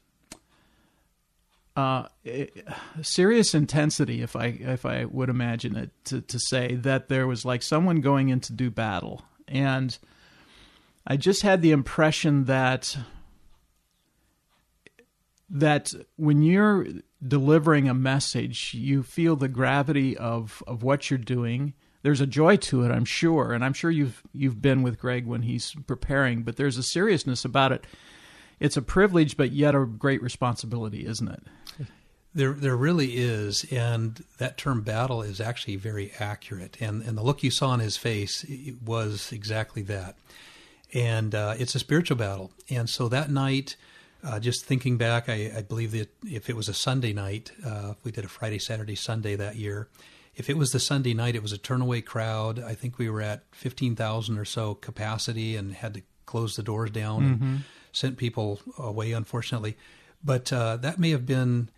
uh, 1.76 2.08
serious 3.02 3.54
intensity, 3.54 4.22
if 4.22 4.34
I 4.34 4.46
if 4.46 4.87
I 4.87 5.04
would 5.04 5.28
imagine 5.28 5.76
it, 5.76 5.90
to, 6.06 6.22
to 6.22 6.38
say 6.38 6.76
that 6.76 7.11
there 7.11 7.26
was 7.26 7.44
like 7.44 7.62
someone 7.62 8.00
going 8.00 8.30
in 8.30 8.40
to 8.40 8.54
do 8.54 8.70
battle, 8.70 9.26
and 9.46 9.98
I 11.06 11.18
just 11.18 11.42
had 11.42 11.61
the 11.61 11.72
impression 11.72 12.46
that 12.46 12.96
that 15.50 15.92
when 16.16 16.42
you're 16.42 16.87
delivering 17.26 17.88
a 17.88 17.94
message, 17.94 18.74
you 18.74 19.02
feel 19.02 19.37
the 19.37 19.48
gravity 19.48 20.16
of 20.16 20.62
of 20.66 20.82
what 20.82 21.11
you're 21.11 21.18
doing. 21.18 21.74
There's 22.02 22.20
a 22.20 22.26
joy 22.26 22.56
to 22.56 22.84
it, 22.84 22.92
I'm 22.92 23.04
sure, 23.04 23.52
and 23.52 23.64
I'm 23.64 23.72
sure 23.72 23.90
you've 23.90 24.22
you've 24.32 24.62
been 24.62 24.82
with 24.82 24.98
Greg 24.98 25.26
when 25.26 25.42
he's 25.42 25.74
preparing, 25.87 26.42
but 26.42 26.56
there's 26.56 26.78
a 26.78 26.82
seriousness 26.82 27.44
about 27.44 27.72
it. 27.72 27.87
It's 28.61 28.76
a 28.76 28.82
privilege, 28.82 29.37
but 29.37 29.52
yet 29.52 29.74
a 29.74 29.84
great 29.84 30.22
responsibility, 30.22 31.06
isn't 31.06 31.28
it? 31.28 31.42
There, 32.34 32.52
there 32.52 32.76
really 32.76 33.16
is, 33.16 33.64
and 33.72 34.22
that 34.38 34.58
term 34.58 34.82
"battle" 34.82 35.22
is 35.22 35.40
actually 35.40 35.76
very 35.76 36.12
accurate. 36.20 36.76
And 36.80 37.02
and 37.02 37.16
the 37.16 37.22
look 37.22 37.42
you 37.42 37.50
saw 37.50 37.70
on 37.70 37.80
his 37.80 37.96
face 37.96 38.44
was 38.84 39.32
exactly 39.32 39.82
that. 39.82 40.16
And 40.94 41.34
uh, 41.34 41.54
it's 41.58 41.74
a 41.74 41.78
spiritual 41.78 42.16
battle. 42.16 42.52
And 42.70 42.88
so 42.88 43.08
that 43.08 43.30
night, 43.30 43.76
uh, 44.24 44.40
just 44.40 44.64
thinking 44.64 44.96
back, 44.96 45.28
I, 45.28 45.52
I, 45.57 45.62
believe 45.62 45.92
that 45.92 46.11
if 46.24 46.50
it 46.50 46.57
was 46.57 46.68
a 46.68 46.74
Sunday 46.74 47.12
night, 47.12 47.52
uh, 47.64 47.94
we 48.04 48.11
did 48.11 48.24
a 48.24 48.28
Friday, 48.28 48.59
Saturday, 48.59 48.94
Sunday 48.94 49.37
that 49.37 49.57
year. 49.57 49.88
If 50.35 50.50
it 50.50 50.57
was 50.57 50.70
the 50.70 50.81
Sunday 50.81 51.14
night, 51.14 51.35
it 51.35 51.42
was 51.42 51.52
a 51.52 51.59
turnaway 51.59 52.04
crowd. 52.04 52.59
I 52.59 52.74
think 52.74 52.98
we 52.98 53.09
were 53.09 53.22
at 53.22 53.44
fifteen 53.52 53.96
thousand 53.96 54.38
or 54.38 54.44
so 54.44 54.74
capacity, 54.74 55.57
and 55.57 55.74
had 55.74 55.94
to 55.94 56.02
close 56.26 56.57
the 56.57 56.62
doors 56.62 56.90
down 56.90 57.22
Mm-hmm. 57.22 57.44
and 57.44 57.64
sent 57.92 58.16
people 58.18 58.61
away, 58.78 59.12
unfortunately. 59.12 59.76
But 60.22 60.52
uh, 60.52 60.76
that 60.78 60.98
may 60.98 61.11
have 61.11 61.26
been 61.26 61.70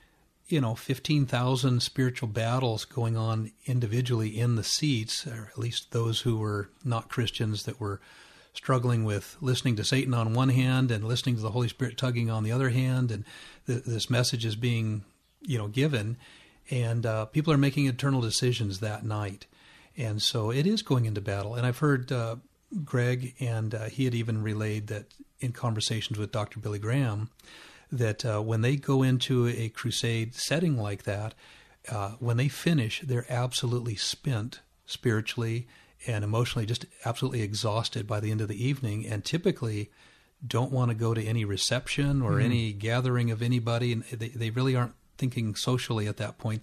you 0.51 0.61
know, 0.61 0.75
15,000 0.75 1.81
spiritual 1.81 2.29
battles 2.29 2.85
going 2.85 3.17
on 3.17 3.53
individually 3.67 4.39
in 4.39 4.57
the 4.57 4.65
seats, 4.65 5.27
or 5.27 5.49
at 5.53 5.59
least 5.59 5.93
those 5.93 6.23
who 6.23 6.37
were 6.39 6.69
not 6.85 7.09
Christians 7.09 7.63
that 7.65 7.81
were 7.81 8.01
struggling 8.53 9.05
with 9.05 9.37
listening 9.41 9.77
to 9.77 9.85
Satan 9.85 10.15
on 10.15 10.35
one 10.35 10.49
hand 10.49 10.91
and 10.91 11.05
listening 11.05 11.37
to 11.37 11.43
the 11.43 11.51
Holy 11.51 11.69
Spirit 11.69 11.97
tugging 11.97 12.31
on 12.31 12.43
the 12.43 12.53
other 12.53 12.71
hand. 12.71 13.11
And 13.11 13.25
th- 13.67 13.85
this 13.85 14.11
message 14.11 14.45
is 14.45 14.57
being, 14.57 15.05
you 15.41 15.59
know, 15.59 15.69
given. 15.69 16.17
And 16.71 17.07
uh, 17.07 17.27
people 17.27 17.53
are 17.53 17.59
making 17.59 17.87
eternal 17.87 18.21
decisions 18.21 18.81
that 18.81 19.05
night. 19.05 19.47
And 19.97 20.23
so 20.23 20.51
it 20.51 20.67
is 20.67 20.83
going 20.83 21.05
into 21.05 21.21
battle. 21.21 21.55
And 21.55 21.67
I've 21.67 21.79
heard 21.79 22.11
uh, 22.13 22.37
Greg, 22.85 23.35
and 23.41 23.75
uh, 23.75 23.85
he 23.85 24.05
had 24.05 24.15
even 24.15 24.43
relayed 24.43 24.87
that 24.89 25.07
in 25.41 25.53
conversations 25.53 26.19
with 26.19 26.33
Dr. 26.33 26.61
Billy 26.61 26.79
Graham, 26.79 27.31
that 27.91 28.25
uh, 28.25 28.41
when 28.41 28.61
they 28.61 28.77
go 28.77 29.03
into 29.03 29.49
a 29.49 29.69
crusade 29.71 30.35
setting 30.35 30.79
like 30.79 31.05
that, 31.05 31.35
uh, 31.89 32.11
when 32.19 32.37
they 32.37 32.49
finish, 32.49 33.01
they're 33.01 33.27
absolutely 33.29 33.97
spent 33.97 34.61
spiritually 34.87 35.67
and 36.07 36.25
emotionally, 36.25 36.67
just 36.67 36.87
absolutely 37.05 37.43
exhausted 37.43 38.07
by 38.07 38.21
the 38.21 38.31
end 38.31 38.41
of 38.41 38.49
the 38.49 38.65
evening. 38.65 39.07
And 39.07 39.25
typically, 39.25 39.91
don't 40.47 40.73
want 40.73 40.91
to 40.91 40.95
go 40.95 41.15
to 41.15 41.25
any 41.25 41.45
reception 41.45 42.23
or 42.23 42.33
mm-hmm. 42.33 42.47
any 42.47 42.73
gathering 42.73 43.31
of 43.31 43.43
anybody, 43.43 43.93
and 43.93 44.05
they, 44.05 44.29
they 44.29 44.51
really 44.51 44.75
aren't 44.75 44.95
thinking 45.19 45.55
socially 45.55 46.07
at 46.07 46.17
that 46.17 46.39
point. 46.39 46.63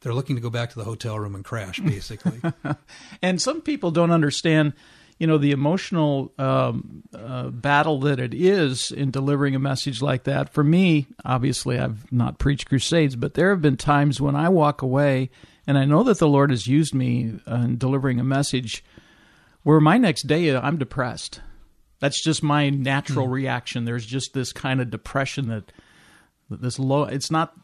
They're 0.00 0.14
looking 0.14 0.36
to 0.36 0.42
go 0.42 0.50
back 0.50 0.70
to 0.70 0.78
the 0.78 0.84
hotel 0.84 1.18
room 1.18 1.34
and 1.34 1.44
crash, 1.44 1.80
basically. 1.80 2.40
and 3.22 3.40
some 3.40 3.60
people 3.60 3.90
don't 3.90 4.10
understand 4.10 4.74
you 5.18 5.26
know 5.26 5.38
the 5.38 5.52
emotional 5.52 6.32
um, 6.38 7.02
uh, 7.14 7.48
battle 7.48 8.00
that 8.00 8.20
it 8.20 8.34
is 8.34 8.90
in 8.90 9.10
delivering 9.10 9.54
a 9.54 9.58
message 9.58 10.02
like 10.02 10.24
that. 10.24 10.52
For 10.52 10.62
me, 10.62 11.06
obviously, 11.24 11.78
I've 11.78 12.10
not 12.12 12.38
preached 12.38 12.68
crusades, 12.68 13.16
but 13.16 13.34
there 13.34 13.50
have 13.50 13.62
been 13.62 13.76
times 13.76 14.20
when 14.20 14.36
I 14.36 14.48
walk 14.48 14.82
away 14.82 15.30
and 15.66 15.78
I 15.78 15.84
know 15.84 16.02
that 16.04 16.18
the 16.18 16.28
Lord 16.28 16.50
has 16.50 16.66
used 16.66 16.94
me 16.94 17.40
in 17.46 17.78
delivering 17.78 18.20
a 18.20 18.24
message 18.24 18.84
where 19.62 19.80
my 19.80 19.98
next 19.98 20.22
day 20.22 20.54
I'm 20.54 20.78
depressed. 20.78 21.40
That's 21.98 22.22
just 22.22 22.42
my 22.42 22.70
natural 22.70 23.26
mm. 23.26 23.32
reaction. 23.32 23.84
There's 23.84 24.06
just 24.06 24.34
this 24.34 24.52
kind 24.52 24.80
of 24.80 24.90
depression 24.90 25.48
that 25.48 25.72
this 26.50 26.78
low. 26.78 27.04
It's 27.04 27.30
not. 27.30 27.54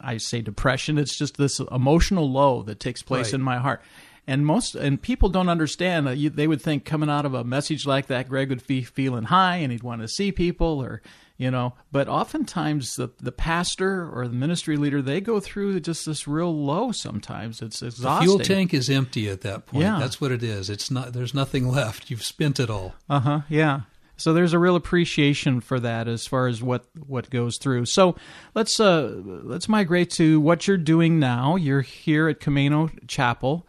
I 0.00 0.16
say 0.16 0.42
depression. 0.42 0.98
It's 0.98 1.16
just 1.16 1.36
this 1.36 1.60
emotional 1.70 2.30
low 2.30 2.62
that 2.64 2.80
takes 2.80 3.02
place 3.02 3.28
right. 3.28 3.34
in 3.34 3.42
my 3.42 3.58
heart 3.58 3.82
and 4.30 4.46
most 4.46 4.76
and 4.76 5.02
people 5.02 5.28
don't 5.28 5.48
understand. 5.48 6.06
Uh, 6.06 6.12
you, 6.12 6.30
they 6.30 6.46
would 6.46 6.62
think 6.62 6.84
coming 6.84 7.10
out 7.10 7.26
of 7.26 7.34
a 7.34 7.42
message 7.42 7.84
like 7.84 8.06
that, 8.06 8.28
Greg 8.28 8.48
would 8.50 8.64
be 8.66 8.82
feeling 8.82 9.24
high 9.24 9.56
and 9.56 9.72
he'd 9.72 9.82
want 9.82 10.02
to 10.02 10.08
see 10.08 10.30
people, 10.30 10.80
or 10.80 11.02
you 11.40 11.50
know. 11.50 11.72
But 11.90 12.06
oftentimes, 12.06 12.96
the 12.96 13.08
the 13.18 13.32
pastor 13.32 14.08
or 14.08 14.28
the 14.28 14.34
ministry 14.34 14.76
leader 14.76 15.00
they 15.00 15.20
go 15.22 15.40
through 15.40 15.80
just 15.80 16.04
this 16.04 16.28
real 16.28 16.54
low. 16.54 16.92
Sometimes 16.92 17.62
it's 17.62 17.82
exhausting. 17.82 18.28
The 18.28 18.32
fuel 18.34 18.38
tank 18.44 18.74
is 18.74 18.90
empty 18.90 19.28
at 19.28 19.40
that 19.40 19.66
point. 19.66 19.84
Yeah. 19.84 19.98
that's 19.98 20.20
what 20.20 20.32
it 20.32 20.42
is. 20.42 20.68
It's 20.68 20.90
not. 20.90 21.14
There's 21.14 21.32
nothing 21.32 21.66
left. 21.66 22.10
You've 22.10 22.22
spent 22.22 22.60
it 22.60 22.68
all. 22.68 22.94
Uh 23.08 23.20
huh. 23.20 23.40
Yeah. 23.48 23.80
So 24.18 24.34
there's 24.34 24.52
a 24.52 24.58
real 24.58 24.76
appreciation 24.76 25.62
for 25.62 25.80
that 25.80 26.06
as 26.06 26.26
far 26.26 26.46
as 26.46 26.62
what, 26.62 26.84
what 27.06 27.30
goes 27.30 27.56
through. 27.56 27.86
So 27.86 28.16
let's 28.54 28.78
uh, 28.78 29.14
let's 29.24 29.66
migrate 29.66 30.10
to 30.12 30.38
what 30.40 30.68
you're 30.68 30.76
doing 30.76 31.18
now. 31.18 31.56
You're 31.56 31.80
here 31.80 32.28
at 32.28 32.38
Camano 32.38 32.90
Chapel. 33.08 33.66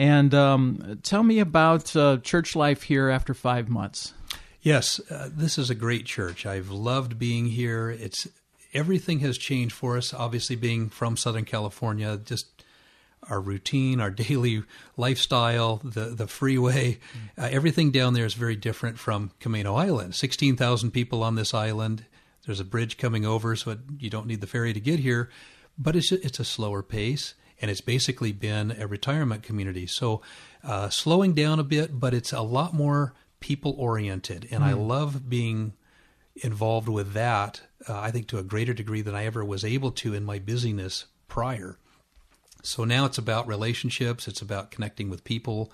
And 0.00 0.32
um, 0.32 1.00
tell 1.02 1.24
me 1.24 1.40
about 1.40 1.96
uh, 1.96 2.18
church 2.18 2.54
life 2.54 2.84
here 2.84 3.08
after 3.08 3.34
five 3.34 3.68
months. 3.68 4.14
Yes, 4.60 5.00
uh, 5.10 5.28
this 5.32 5.56
is 5.58 5.70
a 5.70 5.74
great 5.74 6.04
church. 6.04 6.44
I've 6.44 6.70
loved 6.70 7.18
being 7.18 7.46
here. 7.46 7.90
It's 7.90 8.26
everything 8.74 9.20
has 9.20 9.38
changed 9.38 9.74
for 9.74 9.96
us. 9.96 10.12
Obviously, 10.12 10.56
being 10.56 10.88
from 10.88 11.16
Southern 11.16 11.44
California, 11.44 12.18
just 12.24 12.64
our 13.30 13.40
routine, 13.40 14.00
our 14.00 14.10
daily 14.28 14.64
lifestyle, 14.96 15.76
the 15.84 16.06
the 16.06 16.26
freeway, 16.26 16.98
uh, 17.36 17.48
everything 17.50 17.90
down 17.90 18.14
there 18.14 18.26
is 18.26 18.34
very 18.34 18.56
different 18.56 18.98
from 18.98 19.30
Camano 19.40 19.78
Island. 19.78 20.14
Sixteen 20.14 20.56
thousand 20.56 20.90
people 20.90 21.22
on 21.22 21.36
this 21.36 21.54
island. 21.54 22.04
There's 22.46 22.60
a 22.60 22.64
bridge 22.64 22.96
coming 22.96 23.26
over, 23.26 23.54
so 23.56 23.72
it, 23.72 23.78
you 23.98 24.10
don't 24.10 24.26
need 24.26 24.40
the 24.40 24.46
ferry 24.46 24.72
to 24.72 24.80
get 24.80 24.98
here. 24.98 25.30
But 25.78 25.94
it's 25.94 26.10
it's 26.10 26.40
a 26.40 26.44
slower 26.44 26.82
pace 26.82 27.34
and 27.60 27.70
it's 27.70 27.80
basically 27.80 28.32
been 28.32 28.70
a 28.78 28.86
retirement 28.86 29.42
community. 29.42 29.86
So 29.86 30.22
uh, 30.62 30.88
slowing 30.90 31.34
down 31.34 31.58
a 31.58 31.64
bit, 31.64 31.98
but 31.98 32.14
it's 32.14 32.32
a 32.32 32.40
lot 32.40 32.72
more 32.72 33.14
people 33.40 33.74
oriented, 33.78 34.48
and 34.50 34.62
mm. 34.62 34.66
I 34.66 34.72
love 34.72 35.28
being 35.28 35.74
involved 36.36 36.88
with 36.88 37.12
that. 37.12 37.62
Uh, 37.88 37.98
I 37.98 38.10
think 38.10 38.28
to 38.28 38.38
a 38.38 38.42
greater 38.42 38.74
degree 38.74 39.02
than 39.02 39.14
I 39.14 39.24
ever 39.24 39.44
was 39.44 39.64
able 39.64 39.90
to 39.92 40.14
in 40.14 40.24
my 40.24 40.38
busyness 40.38 41.06
prior. 41.26 41.78
So 42.62 42.84
now 42.84 43.04
it's 43.04 43.18
about 43.18 43.46
relationships. 43.46 44.28
It's 44.28 44.42
about 44.42 44.70
connecting 44.70 45.10
with 45.10 45.24
people. 45.24 45.72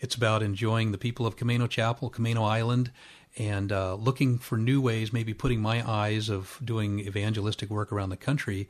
It's 0.00 0.14
about 0.14 0.42
enjoying 0.42 0.92
the 0.92 0.98
people 0.98 1.26
of 1.26 1.36
Camano 1.36 1.68
Chapel, 1.68 2.10
Camano 2.10 2.46
Island, 2.46 2.92
and 3.38 3.72
uh, 3.72 3.94
looking 3.94 4.38
for 4.38 4.56
new 4.58 4.80
ways, 4.80 5.12
maybe 5.12 5.34
putting 5.34 5.60
my 5.60 5.88
eyes 5.88 6.28
of 6.28 6.58
doing 6.62 7.00
evangelistic 7.00 7.70
work 7.70 7.92
around 7.92 8.10
the 8.10 8.16
country 8.16 8.68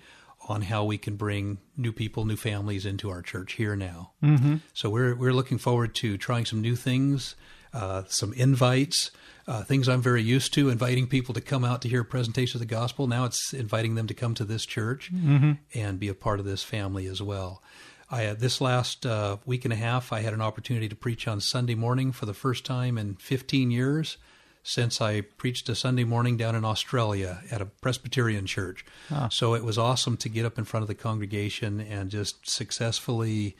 on 0.48 0.62
how 0.62 0.84
we 0.84 0.98
can 0.98 1.16
bring 1.16 1.58
new 1.76 1.92
people, 1.92 2.24
new 2.24 2.36
families 2.36 2.86
into 2.86 3.10
our 3.10 3.22
church 3.22 3.54
here 3.54 3.74
now. 3.74 4.12
Mm-hmm. 4.22 4.56
So 4.74 4.90
we're 4.90 5.14
we're 5.14 5.32
looking 5.32 5.58
forward 5.58 5.94
to 5.96 6.16
trying 6.16 6.44
some 6.44 6.60
new 6.60 6.76
things, 6.76 7.34
uh, 7.76 8.02
some 8.08 8.32
invites, 8.32 9.10
uh, 9.46 9.62
things 9.62 9.86
I'm 9.86 10.00
very 10.00 10.22
used 10.22 10.54
to, 10.54 10.70
inviting 10.70 11.06
people 11.06 11.34
to 11.34 11.42
come 11.42 11.64
out 11.64 11.82
to 11.82 11.88
hear 11.88 12.00
a 12.00 12.04
presentation 12.04 12.56
of 12.56 12.66
the 12.66 12.74
gospel. 12.74 13.06
Now 13.06 13.26
it's 13.26 13.52
inviting 13.52 13.94
them 13.94 14.06
to 14.06 14.14
come 14.14 14.34
to 14.34 14.44
this 14.44 14.64
church 14.64 15.12
mm-hmm. 15.14 15.52
and 15.74 16.00
be 16.00 16.08
a 16.08 16.14
part 16.14 16.40
of 16.40 16.46
this 16.46 16.62
family 16.62 17.06
as 17.06 17.20
well. 17.20 17.62
I, 18.10 18.26
uh, 18.26 18.34
this 18.34 18.60
last 18.60 19.04
uh, 19.04 19.36
week 19.44 19.64
and 19.64 19.72
a 19.72 19.76
half, 19.76 20.10
I 20.12 20.20
had 20.20 20.32
an 20.32 20.40
opportunity 20.40 20.88
to 20.88 20.96
preach 20.96 21.28
on 21.28 21.40
Sunday 21.40 21.74
morning 21.74 22.12
for 22.12 22.24
the 22.24 22.34
first 22.34 22.64
time 22.64 22.96
in 22.96 23.16
15 23.16 23.70
years 23.70 24.16
since 24.62 25.00
I 25.00 25.20
preached 25.20 25.68
a 25.68 25.74
Sunday 25.74 26.04
morning 26.04 26.36
down 26.36 26.54
in 26.54 26.64
Australia 26.64 27.42
at 27.50 27.60
a 27.60 27.66
Presbyterian 27.66 28.46
church. 28.46 28.86
Ah. 29.12 29.28
So 29.28 29.54
it 29.54 29.62
was 29.62 29.76
awesome 29.76 30.16
to 30.18 30.28
get 30.28 30.46
up 30.46 30.58
in 30.58 30.64
front 30.64 30.82
of 30.82 30.88
the 30.88 30.94
congregation 30.94 31.80
and 31.80 32.10
just 32.10 32.48
successfully 32.48 33.54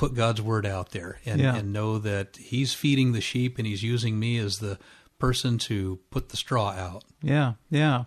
put 0.00 0.14
God's 0.14 0.40
word 0.40 0.64
out 0.64 0.92
there 0.92 1.20
and, 1.26 1.42
yeah. 1.42 1.54
and 1.54 1.74
know 1.74 1.98
that 1.98 2.38
He's 2.38 2.72
feeding 2.72 3.12
the 3.12 3.20
sheep 3.20 3.58
and 3.58 3.66
He's 3.66 3.82
using 3.82 4.18
me 4.18 4.38
as 4.38 4.58
the 4.58 4.78
person 5.18 5.58
to 5.58 5.98
put 6.10 6.30
the 6.30 6.38
straw 6.38 6.70
out. 6.70 7.04
Yeah, 7.20 7.52
yeah. 7.68 8.04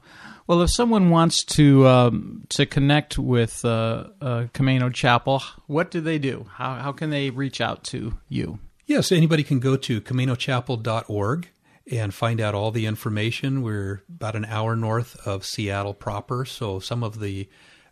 Well, 0.48 0.64
if 0.64 0.72
someone 0.72 1.12
wants 1.12 1.44
to 1.44 1.88
um, 1.88 2.46
to 2.50 2.66
connect 2.66 3.20
with 3.20 3.64
uh, 3.64 4.08
uh, 4.20 4.46
Camano 4.56 4.92
Chapel, 4.92 5.44
what 5.68 5.92
do 5.92 6.02
they 6.02 6.18
do? 6.18 6.48
How 6.54 6.74
how 6.80 6.92
can 6.94 7.12
they 7.12 7.30
reach 7.30 7.62
out 7.62 7.84
to 7.86 8.18
you? 8.28 8.58
Yes, 8.88 9.12
anybody 9.12 9.44
can 9.44 9.60
go 9.60 9.76
to 9.76 10.02
camanochapel.org 10.02 11.50
and 11.92 12.12
find 12.12 12.42
out 12.42 12.56
all 12.56 12.72
the 12.72 12.88
information. 12.88 13.62
We're 13.62 14.02
about 14.10 14.36
an 14.36 14.46
hour 14.46 14.76
north 14.76 15.16
of 15.28 15.46
Seattle 15.46 15.94
proper, 15.94 16.44
so 16.44 16.80
some 16.80 17.04
of 17.04 17.20
the 17.20 17.48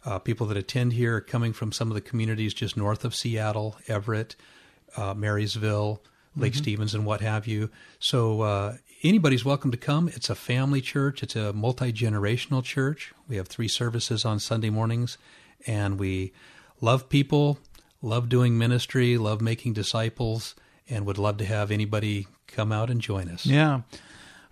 uh, 0.06 0.20
people 0.20 0.48
that 0.48 0.58
attend 0.58 0.94
here 0.94 1.18
are 1.18 1.22
coming 1.22 1.54
from 1.54 1.72
some 1.72 1.90
of 1.90 1.96
the 1.96 2.02
communities 2.02 2.54
just 2.54 2.76
north 2.76 3.06
of 3.06 3.16
Seattle, 3.16 3.78
Everett, 3.88 4.36
uh, 4.98 5.14
Marysville, 5.14 6.02
Lake 6.36 6.54
mm-hmm. 6.54 6.62
Stevens, 6.62 6.96
and 6.96 7.06
what 7.06 7.22
have 7.22 7.46
you. 7.48 7.70
So 8.00 8.42
uh, 8.42 8.78
anybody's 9.04 9.46
welcome 9.46 9.72
to 9.72 9.78
come. 9.78 10.08
It's 10.10 10.30
a 10.30 10.36
family 10.36 10.82
church. 10.82 11.24
It's 11.24 11.36
a 11.36 11.54
multi 11.54 11.92
generational 11.92 12.64
church. 12.64 13.14
We 13.28 13.36
have 13.36 13.48
three 13.48 13.68
services 13.68 14.26
on 14.26 14.40
Sunday 14.40 14.70
mornings, 14.70 15.18
and 15.68 16.00
we 16.00 16.34
love 16.80 17.10
people, 17.10 17.60
love 18.02 18.30
doing 18.30 18.58
ministry, 18.58 19.18
love 19.18 19.42
making 19.42 19.74
disciples, 19.74 20.56
and 20.90 21.06
would 21.06 21.18
love 21.18 21.38
to 21.38 21.46
have 21.46 21.72
anybody 21.72 22.28
come 22.48 22.72
out 22.72 22.90
and 22.90 23.02
join 23.02 23.30
us. 23.30 23.46
Yeah. 23.46 23.82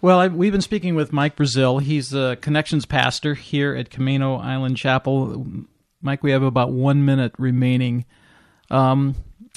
Well, 0.02 0.20
I, 0.20 0.28
we've 0.28 0.54
been 0.54 0.62
speaking 0.62 0.96
with 0.96 1.12
Mike 1.12 1.36
Brazeal. 1.36 1.82
He's 1.82 2.12
the 2.12 2.38
connections 2.42 2.86
pastor 2.86 3.34
here 3.34 3.76
at 3.76 3.90
Camano 3.90 4.42
Island 4.42 4.78
Chapel. 4.78 5.46
Mike, 6.02 6.24
we 6.24 6.32
have 6.32 6.42
about 6.42 6.72
one 6.72 7.04
minute 7.04 7.34
remaining. 7.38 8.06
Um, 8.72 9.16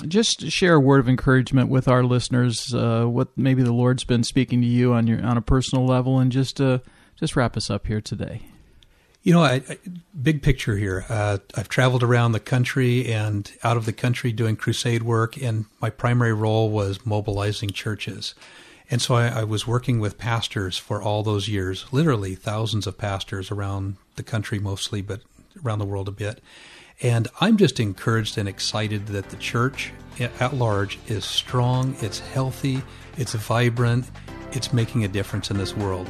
just 0.09 0.51
share 0.51 0.75
a 0.75 0.81
word 0.81 0.99
of 0.99 1.09
encouragement 1.09 1.69
with 1.69 1.87
our 1.87 2.03
listeners. 2.03 2.75
Uh, 2.75 3.05
what 3.05 3.29
maybe 3.37 3.63
the 3.63 3.73
Lord's 3.73 4.03
been 4.03 4.25
speaking 4.25 4.61
to 4.63 4.67
you 4.67 4.93
on 4.93 5.07
your 5.07 5.25
on 5.25 5.37
a 5.37 5.43
personal 5.43 5.87
level, 5.87 6.19
and 6.19 6.33
just 6.33 6.61
uh, 6.61 6.79
just 7.15 7.37
wrap 7.37 7.57
us 7.57 7.71
up 7.71 7.87
here 7.87 8.01
today. 8.01 8.43
You 9.23 9.33
know, 9.35 9.45
I, 9.45 9.63
I, 9.69 9.79
big 10.21 10.43
picture 10.43 10.77
here. 10.77 11.05
Uh, 11.09 11.39
I've 11.55 11.69
traveled 11.69 12.03
around 12.03 12.33
the 12.33 12.41
country 12.41 13.13
and 13.13 13.49
out 13.63 13.77
of 13.77 13.87
the 13.87 13.93
country 13.93 14.33
doing 14.33 14.57
crusade 14.57 15.05
work, 15.05 15.41
and 15.41 15.67
my 15.81 15.91
primary 15.91 16.33
role 16.33 16.69
was 16.71 17.07
mobilizing 17.07 17.71
churches. 17.71 18.35
And 18.93 19.01
so 19.01 19.15
I, 19.15 19.29
I, 19.29 19.45
was 19.45 19.67
working 19.67 20.01
with 20.01 20.19
pastors 20.19 20.77
for 20.77 21.01
all 21.01 21.23
those 21.23 21.49
years, 21.49 21.87
literally 21.93 22.35
thousands 22.35 22.87
of 22.87 22.99
pastors 22.99 23.51
around 23.51 23.97
the 24.17 24.23
country 24.23 24.59
mostly, 24.59 25.01
but 25.01 25.23
around 25.65 25.79
the 25.79 25.87
world 25.87 26.09
a 26.09 26.13
bit. 26.13 26.43
And 27.01 27.27
I'm 27.41 27.57
just 27.57 27.81
encouraged 27.81 28.37
and 28.37 28.47
excited 28.47 29.07
that 29.07 29.31
the 29.31 29.39
church 29.39 29.95
at 30.21 30.55
large 30.55 30.99
is 31.07 31.25
strong, 31.25 31.97
it's 32.03 32.19
healthy, 32.19 32.83
it's 33.17 33.33
vibrant, 33.33 34.11
it's 34.53 34.75
making 34.75 35.05
a 35.05 35.09
difference 35.09 35.51
in 35.51 35.57
this 35.57 35.75
world 35.75 36.07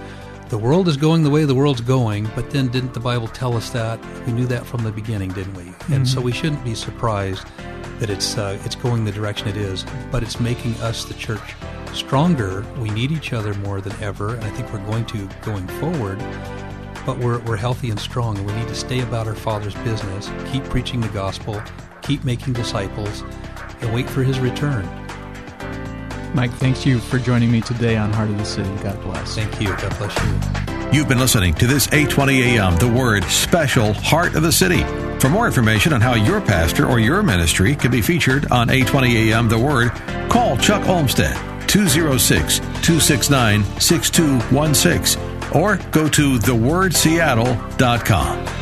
the 0.53 0.59
world 0.59 0.87
is 0.87 0.99
going 0.99 1.23
the 1.23 1.31
way 1.31 1.47
the 1.47 1.55
world's 1.55 1.81
going, 1.81 2.29
but 2.35 2.51
then 2.51 2.69
didn't 2.69 2.93
the 2.93 3.01
Bible 3.01 3.27
tell 3.27 3.57
us 3.57 3.71
that? 3.71 3.99
We 4.27 4.35
knew 4.35 4.45
that 4.49 4.67
from 4.67 4.85
the 4.85 4.93
beginning, 4.93 5.31
didn't 5.31 5.55
we? 5.55 5.63
Mm-hmm. 5.63 5.93
And 5.95 6.07
so 6.07 6.21
we 6.21 6.31
shouldn't 6.31 6.63
be 6.63 6.75
surprised 6.75 7.47
that 8.01 8.11
it's 8.11 8.37
uh, 8.37 8.61
it's 8.63 8.75
going 8.75 9.07
the 9.07 9.13
direction 9.13 9.49
it 9.49 9.57
is, 9.57 9.87
but 10.11 10.23
it's 10.23 10.41
making 10.41 10.75
us 10.83 11.07
the 11.07 11.15
church 11.15 11.55
stronger. 11.95 12.67
We 12.79 12.91
need 12.91 13.13
each 13.13 13.33
other 13.33 13.55
more 13.55 13.81
than 13.81 13.95
ever, 14.03 14.35
and 14.35 14.45
I 14.45 14.51
think 14.51 14.71
we're 14.75 14.85
going 14.85 15.07
to 15.07 15.27
going 15.41 15.67
forward. 15.81 16.19
But 17.07 17.17
we're 17.17 17.39
we're 17.45 17.57
healthy 17.57 17.89
and 17.89 17.99
strong, 17.99 18.37
and 18.37 18.47
we 18.47 18.53
need 18.53 18.69
to 18.69 18.75
stay 18.75 19.01
about 19.01 19.27
our 19.27 19.35
Father's 19.35 19.75
business, 19.77 20.31
keep 20.53 20.65
preaching 20.65 21.01
the 21.01 21.09
gospel, 21.09 21.63
keep 22.03 22.25
making 22.25 22.53
disciples, 22.53 23.23
and 23.81 23.95
wait 23.95 24.07
for 24.07 24.23
His 24.23 24.39
return. 24.39 25.02
Mike, 26.35 26.53
thanks 26.53 26.87
you 26.87 26.99
for 26.99 27.19
joining 27.19 27.51
me 27.51 27.61
today 27.61 27.97
on 27.97 28.13
Heart 28.13 28.31
of 28.31 28.39
the 28.39 28.45
City. 28.45 28.71
God 28.83 29.01
bless. 29.03 29.35
Thank 29.35 29.61
you. 29.61 29.69
God 29.69 29.97
bless 29.99 30.17
you. 30.25 30.91
You've 30.93 31.09
been 31.09 31.19
listening 31.19 31.55
to 31.55 31.67
this 31.67 31.89
820 31.89 32.43
AM, 32.43 32.77
The 32.77 32.89
Word 32.89 33.25
Special 33.25 33.93
Heart 33.95 34.35
of 34.35 34.43
the 34.43 34.53
City. 34.53 34.85
For 35.19 35.29
more 35.29 35.47
information 35.47 35.93
on 35.93 36.01
how 36.01 36.15
your 36.15 36.41
pastor 36.41 36.87
or 36.87 36.99
your 36.99 37.23
ministry 37.23 37.77
can 37.77 37.91
be 37.91 38.03
featured 38.03 38.51
on 38.51 38.71
820 38.71 39.33
AM, 39.33 39.49
The 39.49 39.59
Word, 39.59 39.91
call 40.31 40.57
Chuck 40.57 40.89
Olmstead, 40.89 41.37
206 41.69 42.59
269 42.59 43.65
6216 43.81 45.23
or 45.55 45.77
go 45.91 46.09
to 46.09 46.39
thewordseattle.com. 46.39 48.62